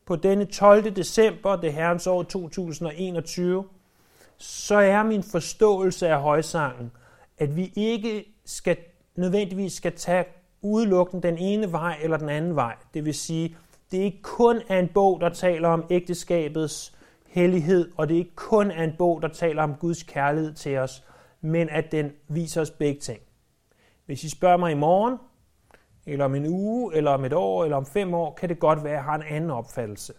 på 0.06 0.16
denne 0.16 0.44
12. 0.44 0.90
december, 0.90 1.56
det 1.56 1.72
herrens 1.72 2.06
år 2.06 2.22
2021, 2.22 3.64
så 4.38 4.74
er 4.74 5.02
min 5.02 5.22
forståelse 5.22 6.08
af 6.08 6.20
højsangen, 6.20 6.92
at 7.38 7.56
vi 7.56 7.72
ikke 7.76 8.24
skal, 8.44 8.76
nødvendigvis 9.16 9.72
skal 9.72 9.92
tage 9.96 10.24
udelukkende 10.62 11.28
den 11.28 11.38
ene 11.38 11.72
vej 11.72 11.96
eller 12.02 12.16
den 12.16 12.28
anden 12.28 12.56
vej. 12.56 12.76
Det 12.94 13.04
vil 13.04 13.14
sige, 13.14 13.56
det 13.90 14.00
er 14.00 14.04
ikke 14.04 14.22
kun 14.22 14.60
er 14.68 14.78
en 14.78 14.88
bog, 14.88 15.20
der 15.20 15.28
taler 15.28 15.68
om 15.68 15.84
ægteskabets 15.90 16.96
hellighed, 17.26 17.90
og 17.96 18.08
det 18.08 18.14
er 18.14 18.18
ikke 18.18 18.34
kun 18.34 18.70
er 18.70 18.84
en 18.84 18.94
bog, 18.98 19.22
der 19.22 19.28
taler 19.28 19.62
om 19.62 19.74
Guds 19.74 20.02
kærlighed 20.02 20.54
til 20.54 20.78
os, 20.78 21.04
men 21.40 21.68
at 21.68 21.92
den 21.92 22.12
viser 22.28 22.60
os 22.60 22.70
begge 22.70 23.00
ting. 23.00 23.20
Hvis 24.06 24.24
I 24.24 24.28
spørger 24.28 24.56
mig 24.56 24.72
i 24.72 24.74
morgen, 24.74 25.18
eller 26.06 26.24
om 26.24 26.34
en 26.34 26.46
uge, 26.46 26.94
eller 26.94 27.10
om 27.10 27.24
et 27.24 27.32
år, 27.32 27.64
eller 27.64 27.76
om 27.76 27.86
fem 27.86 28.14
år, 28.14 28.34
kan 28.34 28.48
det 28.48 28.58
godt 28.58 28.84
være, 28.84 28.92
at 28.92 28.96
jeg 28.96 29.04
har 29.04 29.14
en 29.14 29.22
anden 29.22 29.50
opfattelse. 29.50 30.12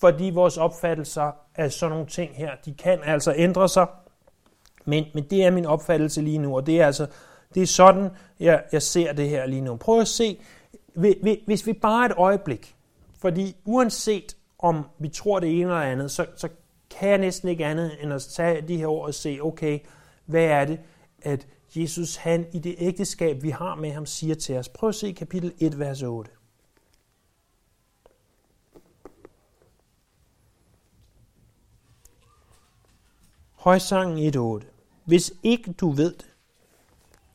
Fordi 0.00 0.30
vores 0.30 0.56
opfattelser 0.56 1.32
af 1.54 1.72
sådan 1.72 1.90
nogle 1.90 2.06
ting 2.06 2.36
her, 2.36 2.50
de 2.64 2.74
kan 2.74 2.98
altså 3.04 3.34
ændre 3.36 3.68
sig, 3.68 3.86
men, 4.84 5.04
men 5.14 5.24
det 5.24 5.44
er 5.44 5.50
min 5.50 5.66
opfattelse 5.66 6.22
lige 6.22 6.38
nu, 6.38 6.56
og 6.56 6.66
det 6.66 6.80
er 6.80 6.86
altså 6.86 7.06
det 7.54 7.62
er 7.62 7.66
sådan, 7.66 8.10
jeg, 8.40 8.64
jeg 8.72 8.82
ser 8.82 9.12
det 9.12 9.28
her 9.28 9.46
lige 9.46 9.60
nu. 9.60 9.76
Prøv 9.76 10.00
at 10.00 10.08
se, 10.08 10.40
hvis 11.46 11.66
vi 11.66 11.72
bare 11.72 12.06
et 12.06 12.12
øjeblik, 12.16 12.76
fordi 13.18 13.56
uanset 13.64 14.36
om 14.58 14.84
vi 14.98 15.08
tror 15.08 15.40
det 15.40 15.50
ene 15.50 15.60
eller 15.60 15.74
andet, 15.74 16.10
så, 16.10 16.26
så 16.36 16.48
kan 16.98 17.08
jeg 17.08 17.18
næsten 17.18 17.48
ikke 17.48 17.66
andet 17.66 17.92
end 18.02 18.12
at 18.12 18.22
tage 18.22 18.60
de 18.68 18.76
her 18.76 18.86
ord 18.86 19.06
og 19.06 19.14
se, 19.14 19.38
okay, 19.42 19.78
hvad 20.26 20.44
er 20.44 20.64
det, 20.64 20.80
at 21.22 21.46
Jesus 21.76 22.16
han 22.16 22.46
i 22.52 22.58
det 22.58 22.74
ægteskab, 22.78 23.42
vi 23.42 23.50
har 23.50 23.74
med 23.74 23.92
ham, 23.92 24.06
siger 24.06 24.34
til 24.34 24.56
os. 24.56 24.68
Prøv 24.68 24.88
at 24.88 24.94
se 24.94 25.12
kapitel 25.12 25.52
1, 25.58 25.78
vers 25.78 26.02
8. 26.02 26.30
Højsangen 33.60 34.34
1.8. 34.34 34.66
Hvis 35.04 35.32
ikke 35.42 35.72
du 35.72 35.90
ved 35.90 36.12
det, 36.12 36.34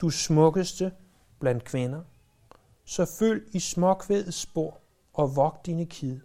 du 0.01 0.09
smukkeste 0.09 0.91
blandt 1.39 1.63
kvinder, 1.63 2.01
så 2.85 3.15
følg 3.19 3.47
i 3.51 3.59
småkvædets 3.59 4.37
spor 4.37 4.79
og 5.13 5.35
vogt 5.35 5.65
dine 5.65 5.85
kid 5.85 6.19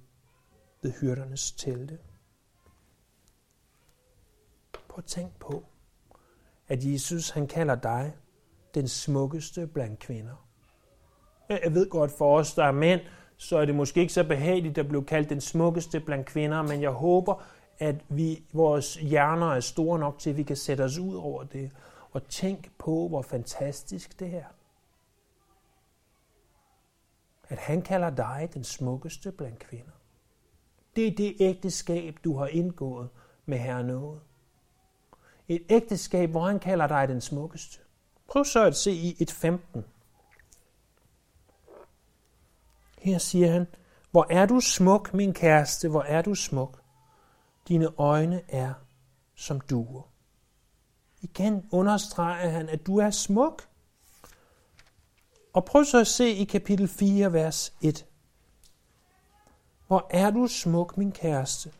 ved 0.82 0.92
hyrdernes 1.00 1.52
telte. 1.52 1.98
Prøv 4.88 4.98
at 4.98 5.04
tænk 5.04 5.38
på, 5.38 5.64
at 6.68 6.84
Jesus 6.84 7.30
han 7.30 7.46
kalder 7.46 7.74
dig 7.74 8.12
den 8.74 8.88
smukkeste 8.88 9.66
blandt 9.66 9.98
kvinder. 9.98 10.46
Jeg 11.48 11.74
ved 11.74 11.90
godt 11.90 12.10
for 12.10 12.38
os, 12.38 12.54
der 12.54 12.64
er 12.64 12.72
mænd, 12.72 13.00
så 13.36 13.56
er 13.56 13.64
det 13.64 13.74
måske 13.74 14.00
ikke 14.00 14.12
så 14.12 14.24
behageligt 14.24 14.78
at 14.78 14.88
blive 14.88 15.04
kaldt 15.04 15.28
den 15.28 15.40
smukkeste 15.40 16.00
blandt 16.00 16.26
kvinder, 16.26 16.62
men 16.62 16.82
jeg 16.82 16.90
håber, 16.90 17.44
at 17.80 17.96
vi, 18.08 18.44
vores 18.52 18.94
hjerner 18.94 19.54
er 19.54 19.60
store 19.60 19.98
nok 19.98 20.18
til, 20.18 20.30
at 20.30 20.36
vi 20.36 20.42
kan 20.42 20.56
sætte 20.56 20.82
os 20.82 20.98
ud 20.98 21.14
over 21.14 21.44
det 21.44 21.70
og 22.12 22.28
tænk 22.28 22.70
på, 22.78 23.08
hvor 23.08 23.22
fantastisk 23.22 24.20
det 24.20 24.34
er. 24.34 24.44
At 27.48 27.58
han 27.58 27.82
kalder 27.82 28.10
dig 28.10 28.50
den 28.54 28.64
smukkeste 28.64 29.32
blandt 29.32 29.58
kvinder. 29.58 29.92
Det 30.96 31.06
er 31.06 31.16
det 31.16 31.36
ægteskab, 31.40 32.18
du 32.24 32.36
har 32.36 32.46
indgået 32.46 33.08
med 33.46 33.58
Herre 33.58 33.84
Noget. 33.84 34.20
Et 35.48 35.62
ægteskab, 35.68 36.30
hvor 36.30 36.46
han 36.46 36.58
kalder 36.58 36.86
dig 36.86 37.08
den 37.08 37.20
smukkeste. 37.20 37.78
Prøv 38.26 38.44
så 38.44 38.64
at 38.64 38.76
se 38.76 38.92
i 38.92 39.16
et 39.18 39.30
15. 39.30 39.84
Her 42.98 43.18
siger 43.18 43.50
han, 43.50 43.66
hvor 44.10 44.26
er 44.30 44.46
du 44.46 44.60
smuk, 44.60 45.14
min 45.14 45.34
kæreste, 45.34 45.88
hvor 45.88 46.02
er 46.02 46.22
du 46.22 46.34
smuk. 46.34 46.79
Dine 47.68 47.88
øjne 47.98 48.42
er 48.48 48.72
som 49.34 49.60
duer. 49.60 50.02
Igen 51.22 51.68
understreger 51.72 52.48
han, 52.48 52.68
at 52.68 52.86
du 52.86 52.96
er 52.96 53.10
smuk. 53.10 53.68
Og 55.52 55.64
prøv 55.64 55.84
så 55.84 56.00
at 56.00 56.06
se 56.06 56.30
i 56.30 56.44
kapitel 56.44 56.88
4, 56.88 57.32
vers 57.32 57.72
1. 57.82 58.06
Hvor 59.86 60.06
er 60.10 60.30
du 60.30 60.46
smuk, 60.46 60.98
min 60.98 61.12
kæreste? 61.12 61.72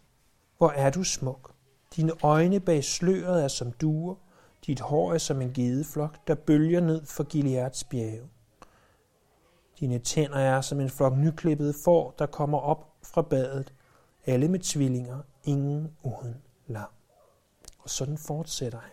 Hvor 0.59 0.71
er 0.71 0.91
du 0.91 1.05
smuk? 1.05 1.55
Dine 1.97 2.13
øjne 2.23 2.61
bag 2.61 2.85
sløret 2.85 3.45
er 3.45 3.49
som 3.49 3.73
duer, 3.73 4.15
dit 4.67 4.81
hår 4.81 5.15
er 5.15 5.19
som 5.19 5.41
en 5.41 5.53
gedeflok, 5.53 6.27
der 6.27 6.35
bølger 6.35 6.81
ned 6.81 7.07
for 7.07 7.25
Gileads 7.25 7.85
bjerge. 7.85 8.29
Dine 9.81 9.99
tænder 9.99 10.39
er 10.39 10.61
som 10.61 10.81
en 10.81 10.91
flok 10.91 11.17
nyklippede 11.17 11.75
får, 11.85 12.15
der 12.19 12.27
kommer 12.27 12.59
op 12.59 12.95
fra 13.03 13.23
badet, 13.23 13.73
alle 14.27 14.49
med 14.49 14.59
tvillinger, 14.59 15.19
ingen 15.45 15.97
uden 16.03 16.43
lam. 16.67 16.89
Og 17.79 17.91
sådan 17.91 18.19
fortsætter 18.19 18.79
han. 18.79 18.91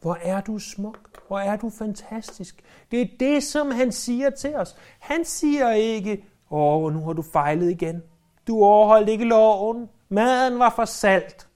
Hvor 0.00 0.14
er 0.14 0.40
du 0.40 0.58
smuk. 0.58 1.26
Hvor 1.26 1.38
er 1.38 1.56
du 1.56 1.70
fantastisk. 1.70 2.64
Det 2.90 3.00
er 3.00 3.08
det, 3.20 3.42
som 3.42 3.70
han 3.70 3.92
siger 3.92 4.30
til 4.30 4.56
os. 4.56 4.76
Han 4.98 5.24
siger 5.24 5.70
ikke, 5.70 6.28
åh, 6.50 6.92
nu 6.92 7.04
har 7.04 7.12
du 7.12 7.22
fejlet 7.22 7.70
igen. 7.70 8.02
Du 8.46 8.64
overholdt 8.64 9.08
ikke 9.08 9.24
loven. 9.24 9.90
Maden 10.08 10.58
var 10.58 10.72
for 10.76 10.84
salt. 10.84 11.48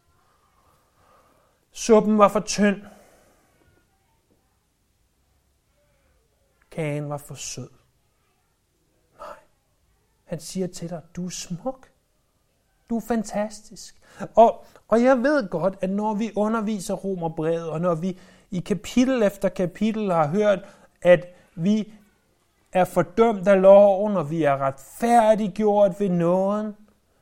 Suppen 1.72 2.18
var 2.18 2.29
for 2.29 2.40
tynd. 2.40 2.83
Kagen 6.70 7.09
var 7.09 7.18
for 7.18 7.35
sød. 7.35 7.70
Nej. 9.18 9.37
Han 10.24 10.40
siger 10.40 10.66
til 10.66 10.90
dig, 10.90 11.03
du 11.16 11.27
er 11.27 11.31
smuk. 11.31 11.90
Du 12.90 12.96
er 12.96 13.01
fantastisk. 13.01 13.94
Og, 14.35 14.64
og 14.88 15.03
jeg 15.03 15.22
ved 15.22 15.48
godt, 15.48 15.74
at 15.81 15.90
når 15.90 16.14
vi 16.14 16.31
underviser 16.37 16.94
romerbrevet, 16.94 17.70
og 17.70 17.81
når 17.81 17.94
vi 17.94 18.18
i 18.51 18.61
kapitel 18.61 19.22
efter 19.22 19.48
kapitel 19.48 20.12
har 20.12 20.27
hørt, 20.27 20.59
at 21.03 21.27
vi 21.55 21.92
er 22.72 22.85
fordømt 22.85 23.48
af 23.48 23.62
loven, 23.62 24.16
og 24.16 24.31
vi 24.31 24.42
er 24.42 24.57
retfærdiggjort 24.57 26.01
ved 26.01 26.09
nåden, 26.09 26.77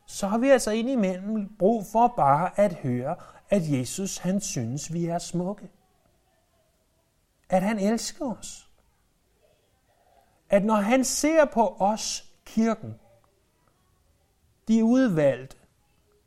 så 0.07 0.27
har 0.27 0.39
vi 0.39 0.49
altså 0.49 0.71
indimellem 0.71 1.57
brug 1.59 1.87
for 1.93 2.15
bare 2.17 2.61
at 2.61 2.75
høre, 2.75 3.17
at 3.51 3.63
Jesus 3.71 4.19
han 4.19 4.41
synes, 4.41 4.93
vi 4.93 5.07
er 5.07 5.19
smukke. 5.19 5.71
At 7.49 7.63
han 7.63 7.79
elsker 7.79 8.37
os. 8.39 8.71
At 10.51 10.65
når 10.65 10.75
han 10.75 11.05
ser 11.05 11.45
på 11.45 11.77
os, 11.79 12.33
kirken, 12.45 12.95
de 14.69 14.85
udvalgte, 14.85 15.57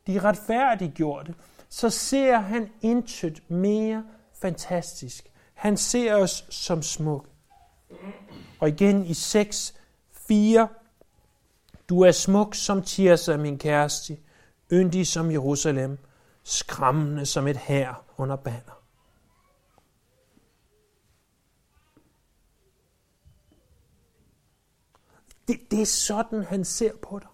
de 0.08 0.20
retfærdiggjorte, 0.20 1.36
så 1.70 1.90
ser 1.90 2.38
han 2.38 2.72
intet 2.82 3.50
mere 3.50 4.06
fantastisk. 4.34 5.32
Han 5.54 5.78
ser 5.78 6.16
os 6.16 6.46
som 6.50 6.82
smuk. 6.82 7.30
Og 8.60 8.70
igen 8.70 9.06
i 9.06 9.14
6, 9.14 9.76
4. 10.12 10.68
Du 11.90 12.02
er 12.02 12.12
smuk 12.12 12.56
som 12.56 12.84
Tirsa, 12.84 13.38
min 13.38 13.58
kæreste, 13.58 14.18
yndig 14.72 15.08
som 15.08 15.32
Jerusalem, 15.32 15.98
skræmmende 16.44 17.26
som 17.26 17.48
et 17.48 17.58
hær 17.58 18.04
under 18.18 18.36
banner. 18.36 18.84
Det, 25.48 25.72
det 25.72 25.82
er 25.82 25.86
sådan, 25.86 26.44
han 26.44 26.66
ser 26.66 26.92
på 27.02 27.20
dig. 27.20 27.30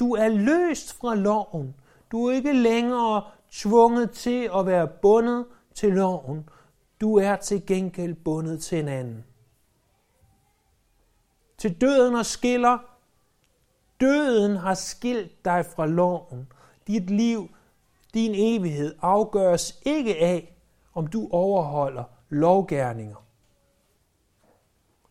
Du 0.00 0.14
er 0.14 0.28
løst 0.28 0.92
fra 0.92 1.14
loven. 1.14 1.74
Du 2.12 2.26
er 2.26 2.34
ikke 2.34 2.52
længere 2.52 3.24
tvunget 3.50 4.10
til 4.10 4.50
at 4.56 4.66
være 4.66 4.88
bundet 5.02 5.46
til 5.74 5.92
loven. 5.92 6.48
Du 7.00 7.16
er 7.18 7.36
til 7.36 7.66
gengæld 7.66 8.14
bundet 8.14 8.62
til 8.62 8.78
en 8.78 8.88
anden. 8.88 9.24
Til 11.58 11.80
døden 11.80 12.14
og 12.14 12.26
skiller. 12.26 12.78
Døden 14.00 14.56
har 14.56 14.74
skilt 14.74 15.44
dig 15.44 15.66
fra 15.66 15.86
loven. 15.86 16.52
Dit 16.86 17.10
liv, 17.10 17.48
din 18.14 18.32
evighed 18.34 18.94
afgøres 19.02 19.80
ikke 19.82 20.16
af, 20.16 20.56
om 20.94 21.06
du 21.06 21.28
overholder 21.30 22.04
lovgærninger. 22.28 23.24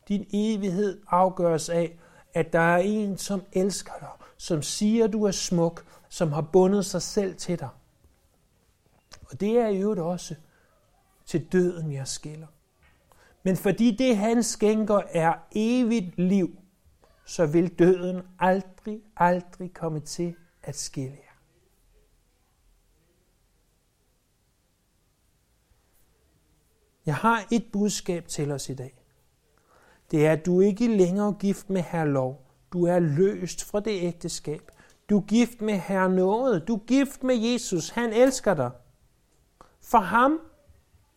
Din 0.08 0.28
evighed 0.34 1.02
afgøres 1.08 1.70
af, 1.70 2.00
at 2.34 2.54
der 2.54 2.60
er 2.60 2.78
en, 2.78 3.18
som 3.18 3.42
elsker 3.54 3.94
dig, 4.00 4.10
som 4.40 4.62
siger, 4.62 5.08
du 5.08 5.24
er 5.24 5.32
smuk, 5.32 5.86
som 6.10 6.32
har 6.32 6.42
bundet 6.42 6.86
sig 6.86 7.02
selv 7.02 7.36
til 7.36 7.60
dig. 7.60 7.70
Og 9.32 9.40
det 9.40 9.58
er 9.58 9.68
i 9.68 9.82
øvrigt 9.82 10.02
også 10.02 10.36
til 11.26 11.52
døden, 11.52 11.92
jeg 11.92 12.08
skiller. 12.08 12.48
Men 13.44 13.58
fordi 13.58 13.96
det, 13.96 14.18
han 14.18 14.44
skænker, 14.44 15.02
er 15.10 15.34
evigt 15.52 16.20
liv, 16.20 16.60
så 17.26 17.46
vil 17.46 17.80
døden 17.80 18.22
aldrig, 18.40 19.02
aldrig 19.18 19.74
komme 19.74 20.00
til 20.00 20.36
at 20.64 20.76
skille 20.78 21.18
jer. 21.18 21.36
Jeg 27.06 27.16
har 27.16 27.48
et 27.52 27.66
budskab 27.72 28.28
til 28.28 28.52
os 28.52 28.70
i 28.70 28.74
dag. 28.74 29.04
Det 30.12 30.28
er, 30.28 30.32
at 30.32 30.46
du 30.46 30.62
ikke 30.62 30.98
længere 30.98 31.28
er 31.28 31.38
gift 31.40 31.70
med 31.70 31.82
herr 31.82 32.06
lov. 32.06 32.49
Du 32.74 32.86
er 32.86 33.00
løst 33.00 33.64
fra 33.64 33.80
det 33.80 34.04
ægteskab. 34.04 34.72
Du 35.10 35.18
er 35.18 35.22
gift 35.22 35.62
med 35.62 35.74
herre 35.74 36.10
noget. 36.10 36.68
Du 36.68 36.76
er 36.76 36.80
gift 36.88 37.24
med 37.24 37.36
Jesus. 37.36 37.90
Han 37.90 38.14
elsker 38.14 38.54
dig. 38.54 38.72
For 39.82 39.98
ham, 40.00 40.40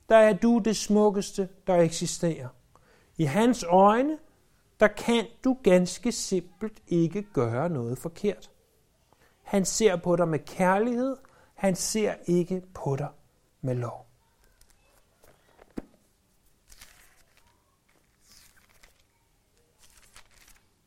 der 0.08 0.16
er 0.16 0.32
du 0.32 0.58
det 0.58 0.76
smukkeste, 0.76 1.48
der 1.66 1.76
eksisterer. 1.76 2.48
I 3.16 3.24
hans 3.24 3.64
øjne, 3.68 4.18
der 4.80 4.88
kan 4.88 5.26
du 5.44 5.58
ganske 5.62 6.12
simpelt 6.12 6.82
ikke 6.86 7.22
gøre 7.22 7.70
noget 7.70 7.98
forkert. 7.98 8.50
Han 9.42 9.64
ser 9.64 9.96
på 9.96 10.16
dig 10.16 10.28
med 10.28 10.38
kærlighed. 10.38 11.16
Han 11.54 11.76
ser 11.76 12.14
ikke 12.26 12.62
på 12.74 12.96
dig 12.96 13.08
med 13.60 13.74
lov. 13.74 14.06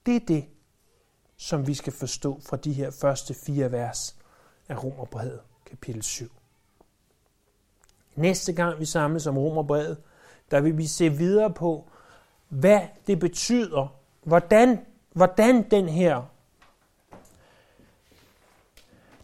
Det 0.05 0.15
er 0.15 0.25
det, 0.27 0.45
som 1.45 1.67
vi 1.67 1.73
skal 1.73 1.93
forstå 1.93 2.39
fra 2.45 2.57
de 2.57 2.73
her 2.73 2.91
første 2.91 3.33
fire 3.33 3.71
vers 3.71 4.15
af 4.69 4.83
Romerbrevet, 4.83 5.39
kapitel 5.65 6.03
7. 6.03 6.31
Næste 8.15 8.53
gang 8.53 8.79
vi 8.79 8.85
samles 8.85 9.27
om 9.27 9.37
Romerbrevet, 9.37 9.97
der 10.51 10.61
vil 10.61 10.77
vi 10.77 10.87
se 10.87 11.09
videre 11.09 11.53
på, 11.53 11.89
hvad 12.49 12.81
det 13.07 13.19
betyder, 13.19 13.95
hvordan, 14.23 14.85
hvordan 15.13 15.69
den 15.71 15.89
her 15.89 16.23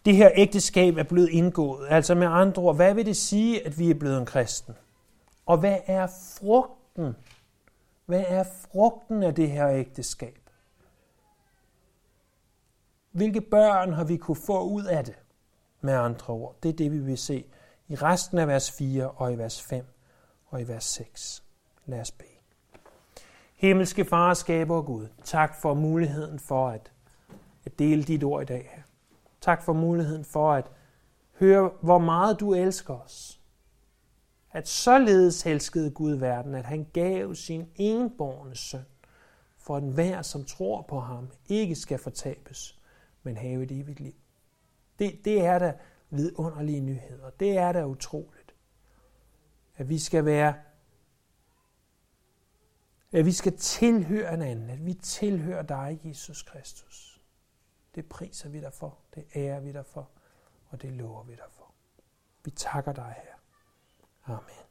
det 0.06 0.16
her 0.16 0.30
ægteskab 0.36 0.98
er 0.98 1.04
blevet 1.04 1.30
indgået. 1.30 1.88
Altså 1.90 2.16
med 2.16 2.28
andre 2.28 2.62
ord, 2.62 2.76
hvad 2.76 2.94
vil 2.94 3.06
det 3.06 3.18
sige, 3.18 3.66
at 3.66 3.80
vi 3.80 3.90
er 3.90 3.96
blevet 3.96 4.18
en 4.18 4.26
kristen? 4.26 4.76
Og 5.46 5.58
hvad 5.58 5.78
er 5.86 6.08
frugten? 6.08 7.16
Hvad 8.06 8.24
er 8.28 8.44
frugten 8.44 9.24
af 9.24 9.36
det 9.36 9.52
her 9.52 9.70
ægteskab? 9.70 10.41
Hvilke 13.12 13.42
børn 13.42 13.94
har 13.94 14.04
vi 14.04 14.18
kunne 14.18 14.36
få 14.36 14.64
ud 14.64 14.84
af 14.84 15.06
det? 15.06 15.16
Med 15.82 15.94
andre 15.94 16.34
ord, 16.34 16.56
det 16.64 16.70
er 16.70 16.74
det, 16.74 16.92
vi 16.92 17.00
vil 17.00 17.18
se 17.18 17.46
i 17.88 17.96
resten 17.96 18.38
af 18.38 18.48
vers 18.48 18.72
4 18.72 19.12
og 19.12 19.34
i 19.34 19.38
vers 19.38 19.62
5 19.62 19.86
og 20.48 20.62
i 20.62 20.68
vers 20.68 20.84
6. 20.84 21.44
Lad 21.86 22.02
os 22.02 22.12
bede. 22.12 22.30
Himmelske 23.56 24.06
Far, 24.06 24.34
skaber 24.34 24.76
og 24.76 24.86
Gud, 24.86 25.08
tak 25.24 25.62
for 25.62 25.74
muligheden 25.74 26.40
for 26.40 26.70
at, 26.70 26.92
at 27.66 27.80
dele 27.80 28.04
dit 28.04 28.24
ord 28.24 28.42
i 28.42 28.46
dag 28.46 28.72
her. 28.76 28.82
Tak 29.42 29.64
for 29.64 29.74
muligheden 29.74 30.26
for 30.26 30.54
at 30.54 30.72
høre, 31.40 31.72
hvor 31.82 31.98
meget 31.98 32.40
du 32.40 32.54
elsker 32.54 32.94
os. 32.94 33.40
At 34.52 34.68
således 34.68 35.46
elskede 35.46 35.92
Gud 35.92 36.12
verden, 36.12 36.56
at 36.56 36.66
han 36.66 36.88
gav 36.94 37.36
sin 37.36 37.70
enborne 37.76 38.56
søn, 38.56 38.86
for 39.58 39.78
at 39.78 39.84
enhver, 39.84 40.22
som 40.22 40.46
tror 40.46 40.82
på 40.82 41.00
ham, 41.00 41.30
ikke 41.50 41.76
skal 41.76 41.98
fortabes, 41.98 42.81
men 43.24 43.38
have 43.38 43.64
et 43.64 43.72
evigt 43.72 44.00
liv. 44.00 44.16
Det, 45.00 45.26
det 45.26 45.46
er 45.46 45.60
da 45.60 45.78
vidunderlige 46.10 46.82
nyheder. 46.82 47.30
Det 47.30 47.58
er 47.58 47.72
da 47.72 47.86
utroligt. 47.86 48.56
At 49.76 49.90
vi 49.90 50.00
skal 50.00 50.26
være 50.26 50.54
at 53.14 53.26
vi 53.26 53.32
skal 53.32 53.58
tilhøre 53.58 54.34
en 54.34 54.42
anden, 54.42 54.70
at 54.70 54.86
vi 54.86 54.94
tilhører 54.94 55.62
dig, 55.62 56.02
Jesus 56.04 56.44
Kristus. 56.44 57.22
Det 57.96 58.10
priser 58.10 58.50
vi 58.50 58.62
dig 58.62 58.74
for, 58.74 58.98
det 59.16 59.26
ærer 59.36 59.60
vi 59.60 59.72
dig 59.72 59.86
for, 59.86 60.10
og 60.70 60.82
det 60.82 60.92
lover 60.92 61.24
vi 61.24 61.36
dig 61.36 61.48
for. 61.50 61.74
Vi 62.44 62.52
takker 62.52 62.94
dig 62.94 63.16
her. 63.24 63.34
Amen. 64.34 64.71